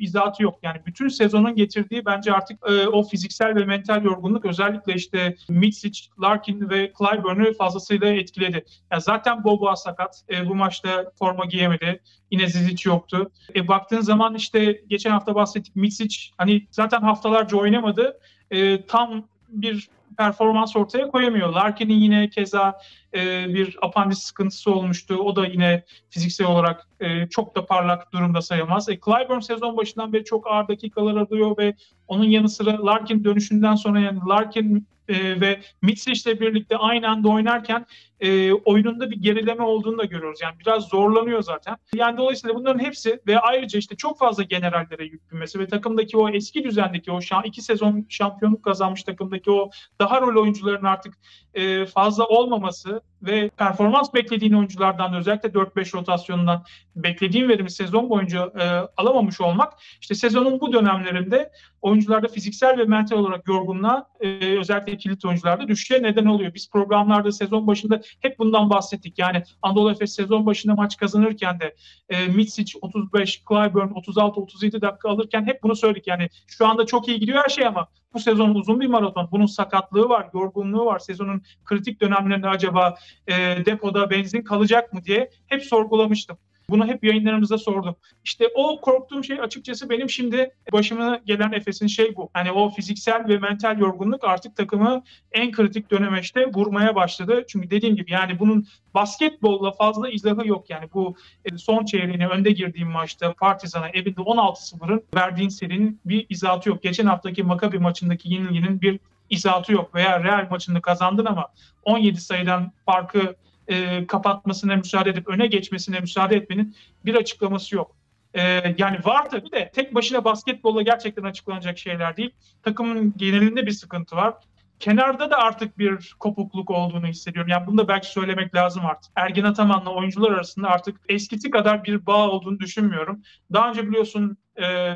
izahatı 0.00 0.42
yok. 0.42 0.58
Yani 0.62 0.80
bütün 0.86 1.08
sezonun 1.08 1.56
getirdiği 1.56 2.06
bence 2.06 2.32
artık 2.32 2.58
e, 2.68 2.86
o 2.86 3.02
fiziksel 3.02 3.54
ve 3.54 3.64
mental 3.64 4.04
yorgunluk 4.04 4.44
özellikle 4.44 4.94
işte 4.94 5.36
Mitsic, 5.48 6.00
Larkin 6.22 6.70
ve 6.70 6.92
Clyburn'u 6.98 7.54
fazlasıyla 7.54 8.08
etkiledi. 8.08 8.64
Yani 8.90 9.02
zaten 9.02 9.44
Bobo 9.44 9.68
sakat. 10.04 10.24
E, 10.30 10.48
bu 10.48 10.54
maçta 10.54 11.12
forma 11.18 11.44
giyemedi. 11.44 12.00
Yine 12.30 12.46
Zizic 12.46 12.90
yoktu. 12.90 13.30
E, 13.54 13.68
baktığın 13.68 14.00
zaman 14.00 14.34
işte 14.34 14.80
geçen 14.88 15.10
hafta 15.10 15.34
bahsettik 15.34 15.76
Mitsic 15.76 16.16
hani 16.36 16.66
zaten 16.70 17.00
haftalarca 17.00 17.56
oynamadı. 17.56 18.18
E, 18.50 18.86
tam 18.86 19.24
bir 19.48 19.88
performans 20.18 20.76
ortaya 20.76 21.08
koyamıyor. 21.08 21.52
Larkin'in 21.52 22.00
yine 22.00 22.30
keza 22.30 22.78
e, 23.14 23.54
bir 23.54 23.76
apandis 23.82 24.18
sıkıntısı 24.18 24.70
olmuştu. 24.70 25.16
O 25.16 25.36
da 25.36 25.46
yine 25.46 25.82
fiziksel 26.10 26.46
olarak 26.46 26.88
e, 27.00 27.28
çok 27.28 27.56
da 27.56 27.66
parlak 27.66 28.12
durumda 28.12 28.42
sayılmaz. 28.42 28.88
E, 28.88 28.98
Clyburn 29.04 29.40
sezon 29.40 29.76
başından 29.76 30.12
beri 30.12 30.24
çok 30.24 30.46
ağır 30.46 30.68
dakikalar 30.68 31.16
alıyor 31.16 31.56
ve 31.58 31.74
onun 32.08 32.24
yanı 32.24 32.48
sıra 32.48 32.86
Larkin 32.86 33.24
dönüşünden 33.24 33.74
sonra 33.74 34.00
yani 34.00 34.18
Larkin 34.28 34.86
e, 35.08 35.40
ve 35.40 35.60
Mitsic 35.82 36.30
ile 36.30 36.40
birlikte 36.40 36.76
aynı 36.76 37.08
anda 37.08 37.28
oynarken 37.28 37.86
e, 38.20 38.52
oyununda 38.52 39.10
bir 39.10 39.16
gerileme 39.16 39.62
olduğunu 39.62 39.98
da 39.98 40.04
görüyoruz. 40.04 40.40
Yani 40.42 40.54
biraz 40.60 40.88
zorlanıyor 40.88 41.42
zaten. 41.42 41.76
Yani 41.94 42.16
dolayısıyla 42.18 42.56
bunların 42.56 42.78
hepsi 42.78 43.20
ve 43.26 43.38
ayrıca 43.38 43.78
işte 43.78 43.96
çok 43.96 44.18
fazla 44.18 44.42
generallere 44.42 45.04
yük 45.04 45.32
binmesi 45.32 45.58
ve 45.58 45.66
takımdaki 45.66 46.16
o 46.16 46.28
eski 46.28 46.64
düzendeki 46.64 47.12
o 47.12 47.20
şan, 47.20 47.44
iki 47.44 47.62
sezon 47.62 48.06
şampiyonluk 48.08 48.62
kazanmış 48.62 49.02
takımdaki 49.02 49.50
o 49.50 49.70
daha 50.00 50.20
rol 50.20 50.42
oyuncuların 50.42 50.84
artık 50.84 51.14
e, 51.54 51.86
fazla 51.86 52.26
olmaması 52.26 53.02
ve 53.26 53.48
performans 53.48 54.14
beklediğin 54.14 54.52
oyunculardan 54.52 55.14
özellikle 55.14 55.48
4-5 55.48 55.96
rotasyonundan 55.96 56.64
beklediğin 56.96 57.48
verimi 57.48 57.70
sezon 57.70 58.10
boyunca 58.10 58.52
e, 58.60 58.64
alamamış 58.96 59.40
olmak 59.40 59.72
işte 60.00 60.14
sezonun 60.14 60.60
bu 60.60 60.72
dönemlerinde 60.72 61.50
oyuncularda 61.82 62.28
fiziksel 62.28 62.78
ve 62.78 62.84
mental 62.84 63.16
olarak 63.16 63.48
yorgunluğa 63.48 64.08
e, 64.20 64.58
özellikle 64.58 64.96
kilit 64.96 65.24
oyuncularda 65.24 65.68
düşüşe 65.68 66.02
neden 66.02 66.26
oluyor. 66.26 66.54
Biz 66.54 66.70
programlarda 66.70 67.32
sezon 67.32 67.66
başında 67.66 68.00
hep 68.20 68.38
bundan 68.38 68.70
bahsettik. 68.70 69.18
Yani 69.18 69.42
Anadolu 69.62 69.90
Efes 69.90 70.14
sezon 70.14 70.46
başında 70.46 70.74
maç 70.74 70.96
kazanırken 70.96 71.60
de 71.60 71.74
e, 72.08 72.26
Mitsic 72.26 72.78
35, 72.80 73.42
Clyburn 73.48 73.88
36-37 73.88 74.80
dakika 74.80 75.08
alırken 75.08 75.46
hep 75.46 75.62
bunu 75.62 75.76
söyledik. 75.76 76.06
Yani 76.06 76.28
şu 76.46 76.66
anda 76.66 76.86
çok 76.86 77.08
iyi 77.08 77.20
gidiyor 77.20 77.42
her 77.44 77.48
şey 77.48 77.66
ama 77.66 77.88
bu 78.14 78.20
sezon 78.20 78.54
uzun 78.54 78.80
bir 78.80 78.86
maraton. 78.86 79.28
Bunun 79.30 79.46
sakatlığı 79.46 80.08
var, 80.08 80.28
yorgunluğu 80.34 80.86
var. 80.86 80.98
Sezonun 80.98 81.42
kritik 81.64 82.00
dönemlerinde 82.00 82.48
acaba 82.48 82.94
e, 83.26 83.34
depoda 83.66 84.10
benzin 84.10 84.42
kalacak 84.42 84.92
mı 84.92 85.04
diye 85.04 85.30
hep 85.46 85.64
sorgulamıştım. 85.64 86.38
Bunu 86.70 86.86
hep 86.86 87.04
yayınlarımızda 87.04 87.58
sordum. 87.58 87.96
İşte 88.24 88.48
o 88.54 88.80
korktuğum 88.80 89.24
şey 89.24 89.40
açıkçası 89.40 89.90
benim 89.90 90.10
şimdi 90.10 90.50
başıma 90.72 91.20
gelen 91.24 91.52
Efes'in 91.52 91.86
şey 91.86 92.16
bu. 92.16 92.30
Hani 92.32 92.52
o 92.52 92.70
fiziksel 92.70 93.28
ve 93.28 93.38
mental 93.38 93.78
yorgunluk 93.78 94.24
artık 94.24 94.56
takımı 94.56 95.02
en 95.32 95.52
kritik 95.52 95.90
dönemeçte 95.90 96.46
vurmaya 96.54 96.94
başladı. 96.94 97.44
Çünkü 97.48 97.70
dediğim 97.70 97.96
gibi 97.96 98.12
yani 98.12 98.38
bunun 98.38 98.66
basketbolla 98.94 99.72
fazla 99.72 100.10
izahı 100.10 100.48
yok. 100.48 100.70
Yani 100.70 100.88
bu 100.94 101.16
e, 101.44 101.58
son 101.58 101.84
çeyreğine 101.84 102.28
önde 102.28 102.50
girdiğim 102.50 102.90
maçta 102.90 103.32
Partizan'a 103.32 103.88
evinde 103.88 104.20
16-0'ın 104.20 105.02
verdiğin 105.14 105.48
serinin 105.48 106.00
bir 106.04 106.26
izahatı 106.28 106.68
yok. 106.68 106.82
Geçen 106.82 107.06
haftaki 107.06 107.42
Makabi 107.42 107.78
maçındaki 107.78 108.34
yenilginin 108.34 108.80
bir 108.80 109.00
izahatı 109.30 109.72
yok. 109.72 109.94
Veya 109.94 110.24
Real 110.24 110.46
maçında 110.50 110.80
kazandın 110.80 111.24
ama 111.24 111.48
17 111.84 112.20
sayıdan 112.20 112.72
farkı 112.86 113.36
e, 113.68 114.06
kapatmasına 114.06 114.76
müsaade 114.76 115.10
edip 115.10 115.28
öne 115.28 115.46
geçmesine 115.46 116.00
müsaade 116.00 116.36
etmenin 116.36 116.76
bir 117.04 117.14
açıklaması 117.14 117.74
yok. 117.74 117.96
E, 118.34 118.42
yani 118.78 118.98
var 119.04 119.30
tabii 119.30 119.52
de 119.52 119.70
tek 119.74 119.94
başına 119.94 120.24
basketbolla 120.24 120.82
gerçekten 120.82 121.22
açıklanacak 121.22 121.78
şeyler 121.78 122.16
değil. 122.16 122.30
Takımın 122.62 123.14
genelinde 123.16 123.66
bir 123.66 123.70
sıkıntı 123.70 124.16
var. 124.16 124.34
Kenarda 124.80 125.30
da 125.30 125.36
artık 125.36 125.78
bir 125.78 126.14
kopukluk 126.18 126.70
olduğunu 126.70 127.06
hissediyorum. 127.06 127.50
Yani 127.50 127.66
bunu 127.66 127.78
da 127.78 127.88
belki 127.88 128.10
söylemek 128.10 128.54
lazım 128.54 128.86
artık. 128.86 129.12
Ergin 129.16 129.44
Ataman'la 129.44 129.90
oyuncular 129.90 130.30
arasında 130.30 130.68
artık 130.68 131.00
eskisi 131.08 131.50
kadar 131.50 131.84
bir 131.84 132.06
bağ 132.06 132.30
olduğunu 132.30 132.60
düşünmüyorum. 132.60 133.22
Daha 133.52 133.68
önce 133.68 133.88
biliyorsun 133.88 134.36
e, 134.58 134.94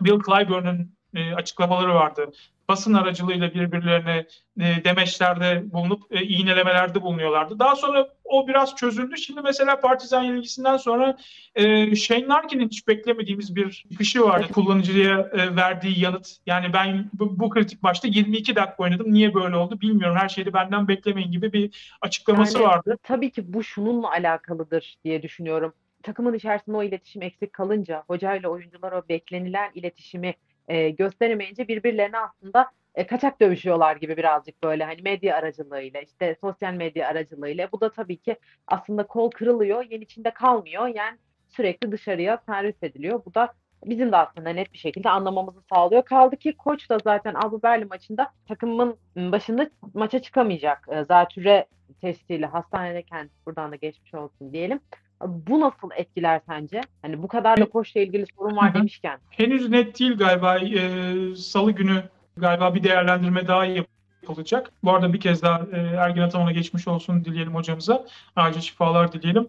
Bill 0.00 0.20
Clyburn'un 0.26 0.96
e, 1.14 1.34
açıklamaları 1.34 1.94
vardı 1.94 2.32
basın 2.68 2.94
aracılığıyla 2.94 3.54
birbirlerine 3.54 4.26
e, 4.60 4.84
demeçlerde 4.84 5.72
bulunup 5.72 6.02
e, 6.10 6.22
iğnelemelerde 6.22 7.02
bulunuyorlardı. 7.02 7.58
Daha 7.58 7.76
sonra 7.76 8.08
o 8.24 8.48
biraz 8.48 8.76
çözüldü. 8.76 9.16
Şimdi 9.18 9.40
mesela 9.40 9.80
Partizan 9.80 10.22
yenilgisinden 10.22 10.76
sonra 10.76 11.16
e, 11.54 11.96
Shane 11.96 12.26
Larkin'in 12.26 12.68
hiç 12.68 12.88
beklemediğimiz 12.88 13.56
bir 13.56 13.84
çıkışı 13.90 14.22
vardı. 14.22 14.46
Kullanıcıya 14.52 15.30
e, 15.32 15.56
verdiği 15.56 16.00
yanıt. 16.00 16.36
Yani 16.46 16.72
ben 16.72 17.10
bu, 17.12 17.40
bu 17.40 17.50
kritik 17.50 17.82
maçta 17.82 18.08
22 18.08 18.56
dakika 18.56 18.82
oynadım. 18.82 19.12
Niye 19.12 19.34
böyle 19.34 19.56
oldu 19.56 19.80
bilmiyorum. 19.80 20.16
Her 20.16 20.28
şeyi 20.28 20.52
benden 20.52 20.88
beklemeyin 20.88 21.30
gibi 21.32 21.52
bir 21.52 21.96
açıklaması 22.00 22.58
Yani 22.58 22.66
vardı. 22.66 22.98
tabii 23.02 23.30
ki 23.30 23.52
bu 23.52 23.64
şununla 23.64 24.10
alakalıdır 24.10 24.96
diye 25.04 25.22
düşünüyorum. 25.22 25.72
Takımın 26.02 26.34
içerisinde 26.34 26.76
o 26.76 26.82
iletişim 26.82 27.22
eksik 27.22 27.52
kalınca, 27.52 28.04
hocayla 28.06 28.48
oyuncular 28.48 28.92
o 28.92 29.02
beklenilen 29.08 29.70
iletişimi 29.74 30.34
e, 30.68 30.90
gösteremeyince 30.90 31.68
birbirlerine 31.68 32.18
aslında 32.18 32.70
e, 32.94 33.06
kaçak 33.06 33.40
dövüşüyorlar 33.40 33.96
gibi 33.96 34.16
birazcık 34.16 34.62
böyle 34.62 34.84
hani 34.84 35.02
medya 35.02 35.36
aracılığıyla 35.36 36.00
işte 36.00 36.36
sosyal 36.40 36.74
medya 36.74 37.08
aracılığıyla. 37.08 37.72
Bu 37.72 37.80
da 37.80 37.92
tabii 37.92 38.16
ki 38.16 38.36
aslında 38.66 39.06
kol 39.06 39.30
kırılıyor, 39.30 39.84
yen 39.90 40.00
içinde 40.00 40.30
kalmıyor. 40.30 40.86
Yani 40.86 41.18
sürekli 41.48 41.92
dışarıya 41.92 42.38
servis 42.46 42.82
ediliyor. 42.82 43.22
Bu 43.26 43.34
da 43.34 43.52
bizim 43.84 44.12
de 44.12 44.16
aslında 44.16 44.50
net 44.50 44.72
bir 44.72 44.78
şekilde 44.78 45.10
anlamamızı 45.10 45.60
sağlıyor. 45.72 46.04
Kaldı 46.04 46.36
ki 46.36 46.56
koç 46.56 46.90
da 46.90 46.98
zaten 47.04 47.34
Avrupa 47.34 47.68
Berlin 47.68 47.88
maçında 47.88 48.32
takımın 48.48 48.96
başında 49.16 49.70
maça 49.94 50.22
çıkamayacak. 50.22 50.88
E, 50.90 51.04
zatüre 51.04 51.66
teşhisiyle 52.00 52.46
hastanedeyken 52.46 53.30
buradan 53.46 53.72
da 53.72 53.76
geçmiş 53.76 54.14
olsun 54.14 54.52
diyelim. 54.52 54.80
Bu 55.26 55.60
nasıl 55.60 55.90
etkiler 55.96 56.40
sence? 56.48 56.80
Hani 57.02 57.22
bu 57.22 57.28
kadar 57.28 57.56
da 57.56 58.00
ilgili 58.00 58.26
sorun 58.38 58.56
var 58.56 58.74
demişken. 58.74 59.18
Henüz 59.30 59.68
net 59.68 59.98
değil 60.00 60.16
galiba. 60.16 60.58
Ee, 60.58 61.34
Salı 61.36 61.72
günü 61.72 62.02
galiba 62.36 62.74
bir 62.74 62.82
değerlendirme 62.82 63.48
daha 63.48 63.64
yapılacak. 63.64 64.72
Bu 64.84 64.94
arada 64.94 65.12
bir 65.12 65.20
kez 65.20 65.42
daha 65.42 65.66
e, 65.72 65.76
Ergin 65.76 66.20
Ataman'a 66.20 66.52
geçmiş 66.52 66.88
olsun 66.88 67.24
dileyelim 67.24 67.54
hocamıza. 67.54 68.06
Acil 68.36 68.60
şifalar 68.60 69.12
dileyelim. 69.12 69.48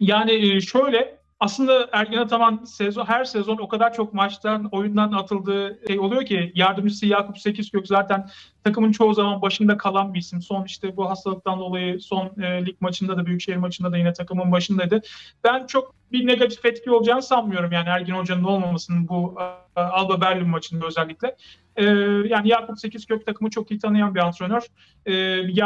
Yani 0.00 0.32
e, 0.32 0.60
şöyle 0.60 1.19
aslında 1.40 1.88
Ergin 1.92 2.16
Ataman 2.16 2.64
sezon 2.64 3.04
her 3.04 3.24
sezon 3.24 3.58
o 3.58 3.68
kadar 3.68 3.94
çok 3.94 4.14
maçtan, 4.14 4.68
oyundan 4.72 5.12
atıldığı 5.12 5.80
şey 5.86 5.98
oluyor 5.98 6.24
ki 6.24 6.52
yardımcısı 6.54 7.06
Yakup 7.06 7.38
Sekizgök 7.38 7.86
zaten 7.86 8.28
takımın 8.64 8.92
çoğu 8.92 9.14
zaman 9.14 9.42
başında 9.42 9.76
kalan 9.76 10.14
bir 10.14 10.18
isim. 10.18 10.42
Son 10.42 10.64
işte 10.64 10.96
bu 10.96 11.10
hastalıktan 11.10 11.60
dolayı 11.60 12.00
son 12.00 12.42
e, 12.42 12.66
lig 12.66 12.76
maçında 12.80 13.16
da 13.16 13.26
Büyükşehir 13.26 13.56
maçında 13.56 13.92
da 13.92 13.96
yine 13.96 14.12
takımın 14.12 14.52
başındaydı. 14.52 15.00
Ben 15.44 15.66
çok 15.66 15.94
bir 16.12 16.26
negatif 16.26 16.64
etki 16.64 16.90
olacağını 16.90 17.22
sanmıyorum 17.22 17.72
yani 17.72 17.88
Ergin 17.88 18.14
Hoca'nın 18.14 18.44
olmamasının 18.44 19.08
bu 19.08 19.38
e, 19.76 19.80
Alba 19.80 20.20
Berlin 20.20 20.48
maçında 20.48 20.86
özellikle. 20.86 21.36
E, 21.76 21.84
yani 22.28 22.48
Yakup 22.48 22.78
Sekizgök 22.78 23.26
takımı 23.26 23.50
çok 23.50 23.70
iyi 23.70 23.80
tanıyan 23.80 24.14
bir 24.14 24.20
antrenör. 24.20 24.62
E, 25.06 25.12
bir 25.48 25.56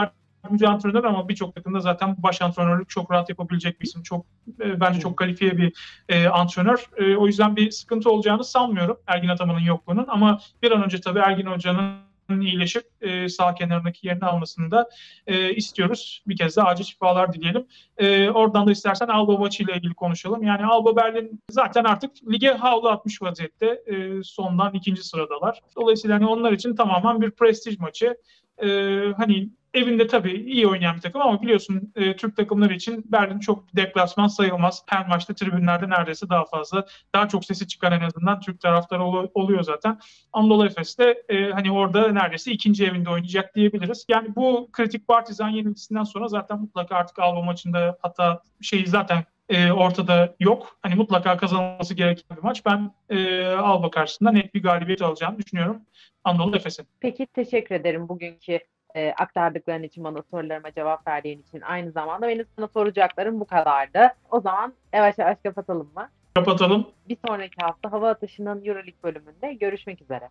yardımcı 0.45 0.69
antrenör 0.69 1.05
ama 1.05 1.29
birçok 1.29 1.55
takımda 1.55 1.81
zaten 1.81 2.17
baş 2.19 2.43
antrenörlük 2.43 2.89
çok 2.89 3.11
rahat 3.11 3.29
yapabilecek 3.29 3.81
bir 3.81 3.87
isim. 3.87 4.03
Çok 4.03 4.27
e, 4.61 4.81
bence 4.81 5.01
çok 5.01 5.17
kalifiye 5.17 5.59
bir 5.59 5.73
e, 6.09 6.29
antrenör. 6.29 6.87
E, 6.97 7.17
o 7.17 7.27
yüzden 7.27 7.57
bir 7.57 7.71
sıkıntı 7.71 8.11
olacağını 8.11 8.45
sanmıyorum 8.45 8.97
Ergin 9.07 9.29
Ataman'ın 9.29 9.61
yokluğunun 9.61 10.07
ama 10.09 10.39
bir 10.63 10.71
an 10.71 10.85
önce 10.85 11.01
tabii 11.01 11.19
Ergin 11.19 11.47
Hoca'nın 11.47 12.41
iyileşip 12.41 12.85
e, 13.01 13.29
sağ 13.29 13.55
kenarındaki 13.55 14.07
yerini 14.07 14.25
almasını 14.25 14.71
da 14.71 14.89
e, 15.27 15.55
istiyoruz. 15.55 16.23
Bir 16.27 16.37
kez 16.37 16.57
daha 16.57 16.69
acil 16.69 16.85
şifalar 16.85 17.33
dileyelim. 17.33 17.67
E, 17.99 18.31
oradan 18.31 18.67
da 18.67 18.73
istersen 18.73 19.09
Alba 19.09 19.37
maçıyla 19.37 19.75
ilgili 19.75 19.95
konuşalım. 19.95 20.43
Yani 20.43 20.67
Alba 20.67 20.97
Berlin 20.97 21.41
zaten 21.51 21.85
artık 21.85 22.11
lige 22.33 22.53
havlu 22.53 22.89
atmış 22.89 23.23
vaziyette. 23.23 23.67
E, 23.67 24.23
sondan 24.23 24.75
ikinci 24.75 25.03
sıradalar. 25.03 25.61
Dolayısıyla 25.77 26.17
hani 26.17 26.27
onlar 26.27 26.53
için 26.53 26.77
tamamen 26.77 27.21
bir 27.21 27.31
prestij 27.31 27.79
maçı. 27.79 28.17
E, 28.63 28.69
hani 29.17 29.49
evinde 29.75 30.07
tabii 30.07 30.33
iyi 30.33 30.67
oynayan 30.69 30.97
bir 30.97 31.01
takım 31.01 31.21
ama 31.21 31.43
biliyorsun 31.43 31.93
e, 31.97 32.17
Türk 32.17 32.37
takımları 32.37 32.75
için 32.75 33.05
Berlin 33.13 33.39
çok 33.39 33.77
deplasman 33.77 34.27
sayılmaz. 34.27 34.83
Her 34.87 35.09
maçta 35.09 35.35
tribünlerde 35.35 35.89
neredeyse 35.89 36.29
daha 36.29 36.45
fazla, 36.45 36.87
daha 37.15 37.29
çok 37.29 37.45
sesi 37.45 37.69
çıkan 37.69 37.93
en 37.93 38.01
azından 38.01 38.41
Türk 38.41 38.61
taraftarı 38.61 39.05
ol- 39.05 39.29
oluyor 39.35 39.63
zaten. 39.63 39.99
Anadolu 40.33 40.67
Efes 40.67 40.99
de 40.99 41.23
e, 41.29 41.51
hani 41.51 41.73
orada 41.73 42.13
neredeyse 42.13 42.53
ikinci 42.53 42.85
evinde 42.87 43.11
oynayacak 43.11 43.55
diyebiliriz. 43.55 44.07
Yani 44.09 44.37
bu 44.37 44.69
kritik 44.73 45.09
partizan 45.09 45.49
yenilgisinden 45.49 46.05
sonra 46.05 46.29
zaten 46.29 46.61
mutlaka 46.61 46.97
artık 46.97 47.19
Alba 47.19 47.43
maçında 47.43 47.99
hatta 48.03 48.43
şey 48.61 48.87
zaten 48.87 49.25
e, 49.49 49.73
ortada 49.73 50.35
yok. 50.41 50.79
Hani 50.83 50.95
mutlaka 50.95 51.37
kazanılması 51.37 51.95
gereken 51.95 52.37
bir 52.37 52.43
maç. 52.43 52.67
Ben 52.67 52.91
e, 53.11 53.47
Alba 53.47 53.91
karşısında 53.91 54.31
net 54.33 54.55
bir 54.55 54.63
galibiyet 54.63 55.03
alacağını 55.03 55.39
düşünüyorum 55.39 55.83
Anadolu 56.25 56.57
Efes'in. 56.57 56.87
Peki 57.01 57.27
teşekkür 57.27 57.75
ederim 57.75 58.09
bugünkü 58.09 58.59
e, 58.95 59.13
aktardıkların 59.13 59.83
için 59.83 60.05
bana 60.05 60.23
sorularıma 60.31 60.73
cevap 60.73 61.07
verdiğin 61.07 61.43
için. 61.43 61.61
Aynı 61.61 61.93
zamanda 61.93 62.29
benim 62.29 62.47
sana 62.57 62.69
soracaklarım 62.69 63.41
bu 63.41 63.45
kadardı. 63.45 64.15
O 64.31 64.41
zaman 64.41 64.75
yavaş 64.93 65.19
yavaş 65.19 65.39
kapatalım 65.45 65.91
mı? 65.95 66.09
Kapatalım. 66.35 66.87
Bir 67.09 67.17
sonraki 67.29 67.57
hafta 67.63 67.93
hava 67.93 68.11
atışının 68.11 68.65
Euroleague 68.65 69.03
bölümünde 69.03 69.55
görüşmek 69.55 70.03
üzere. 70.03 70.29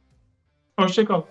Hoşçakalın. 0.80 1.26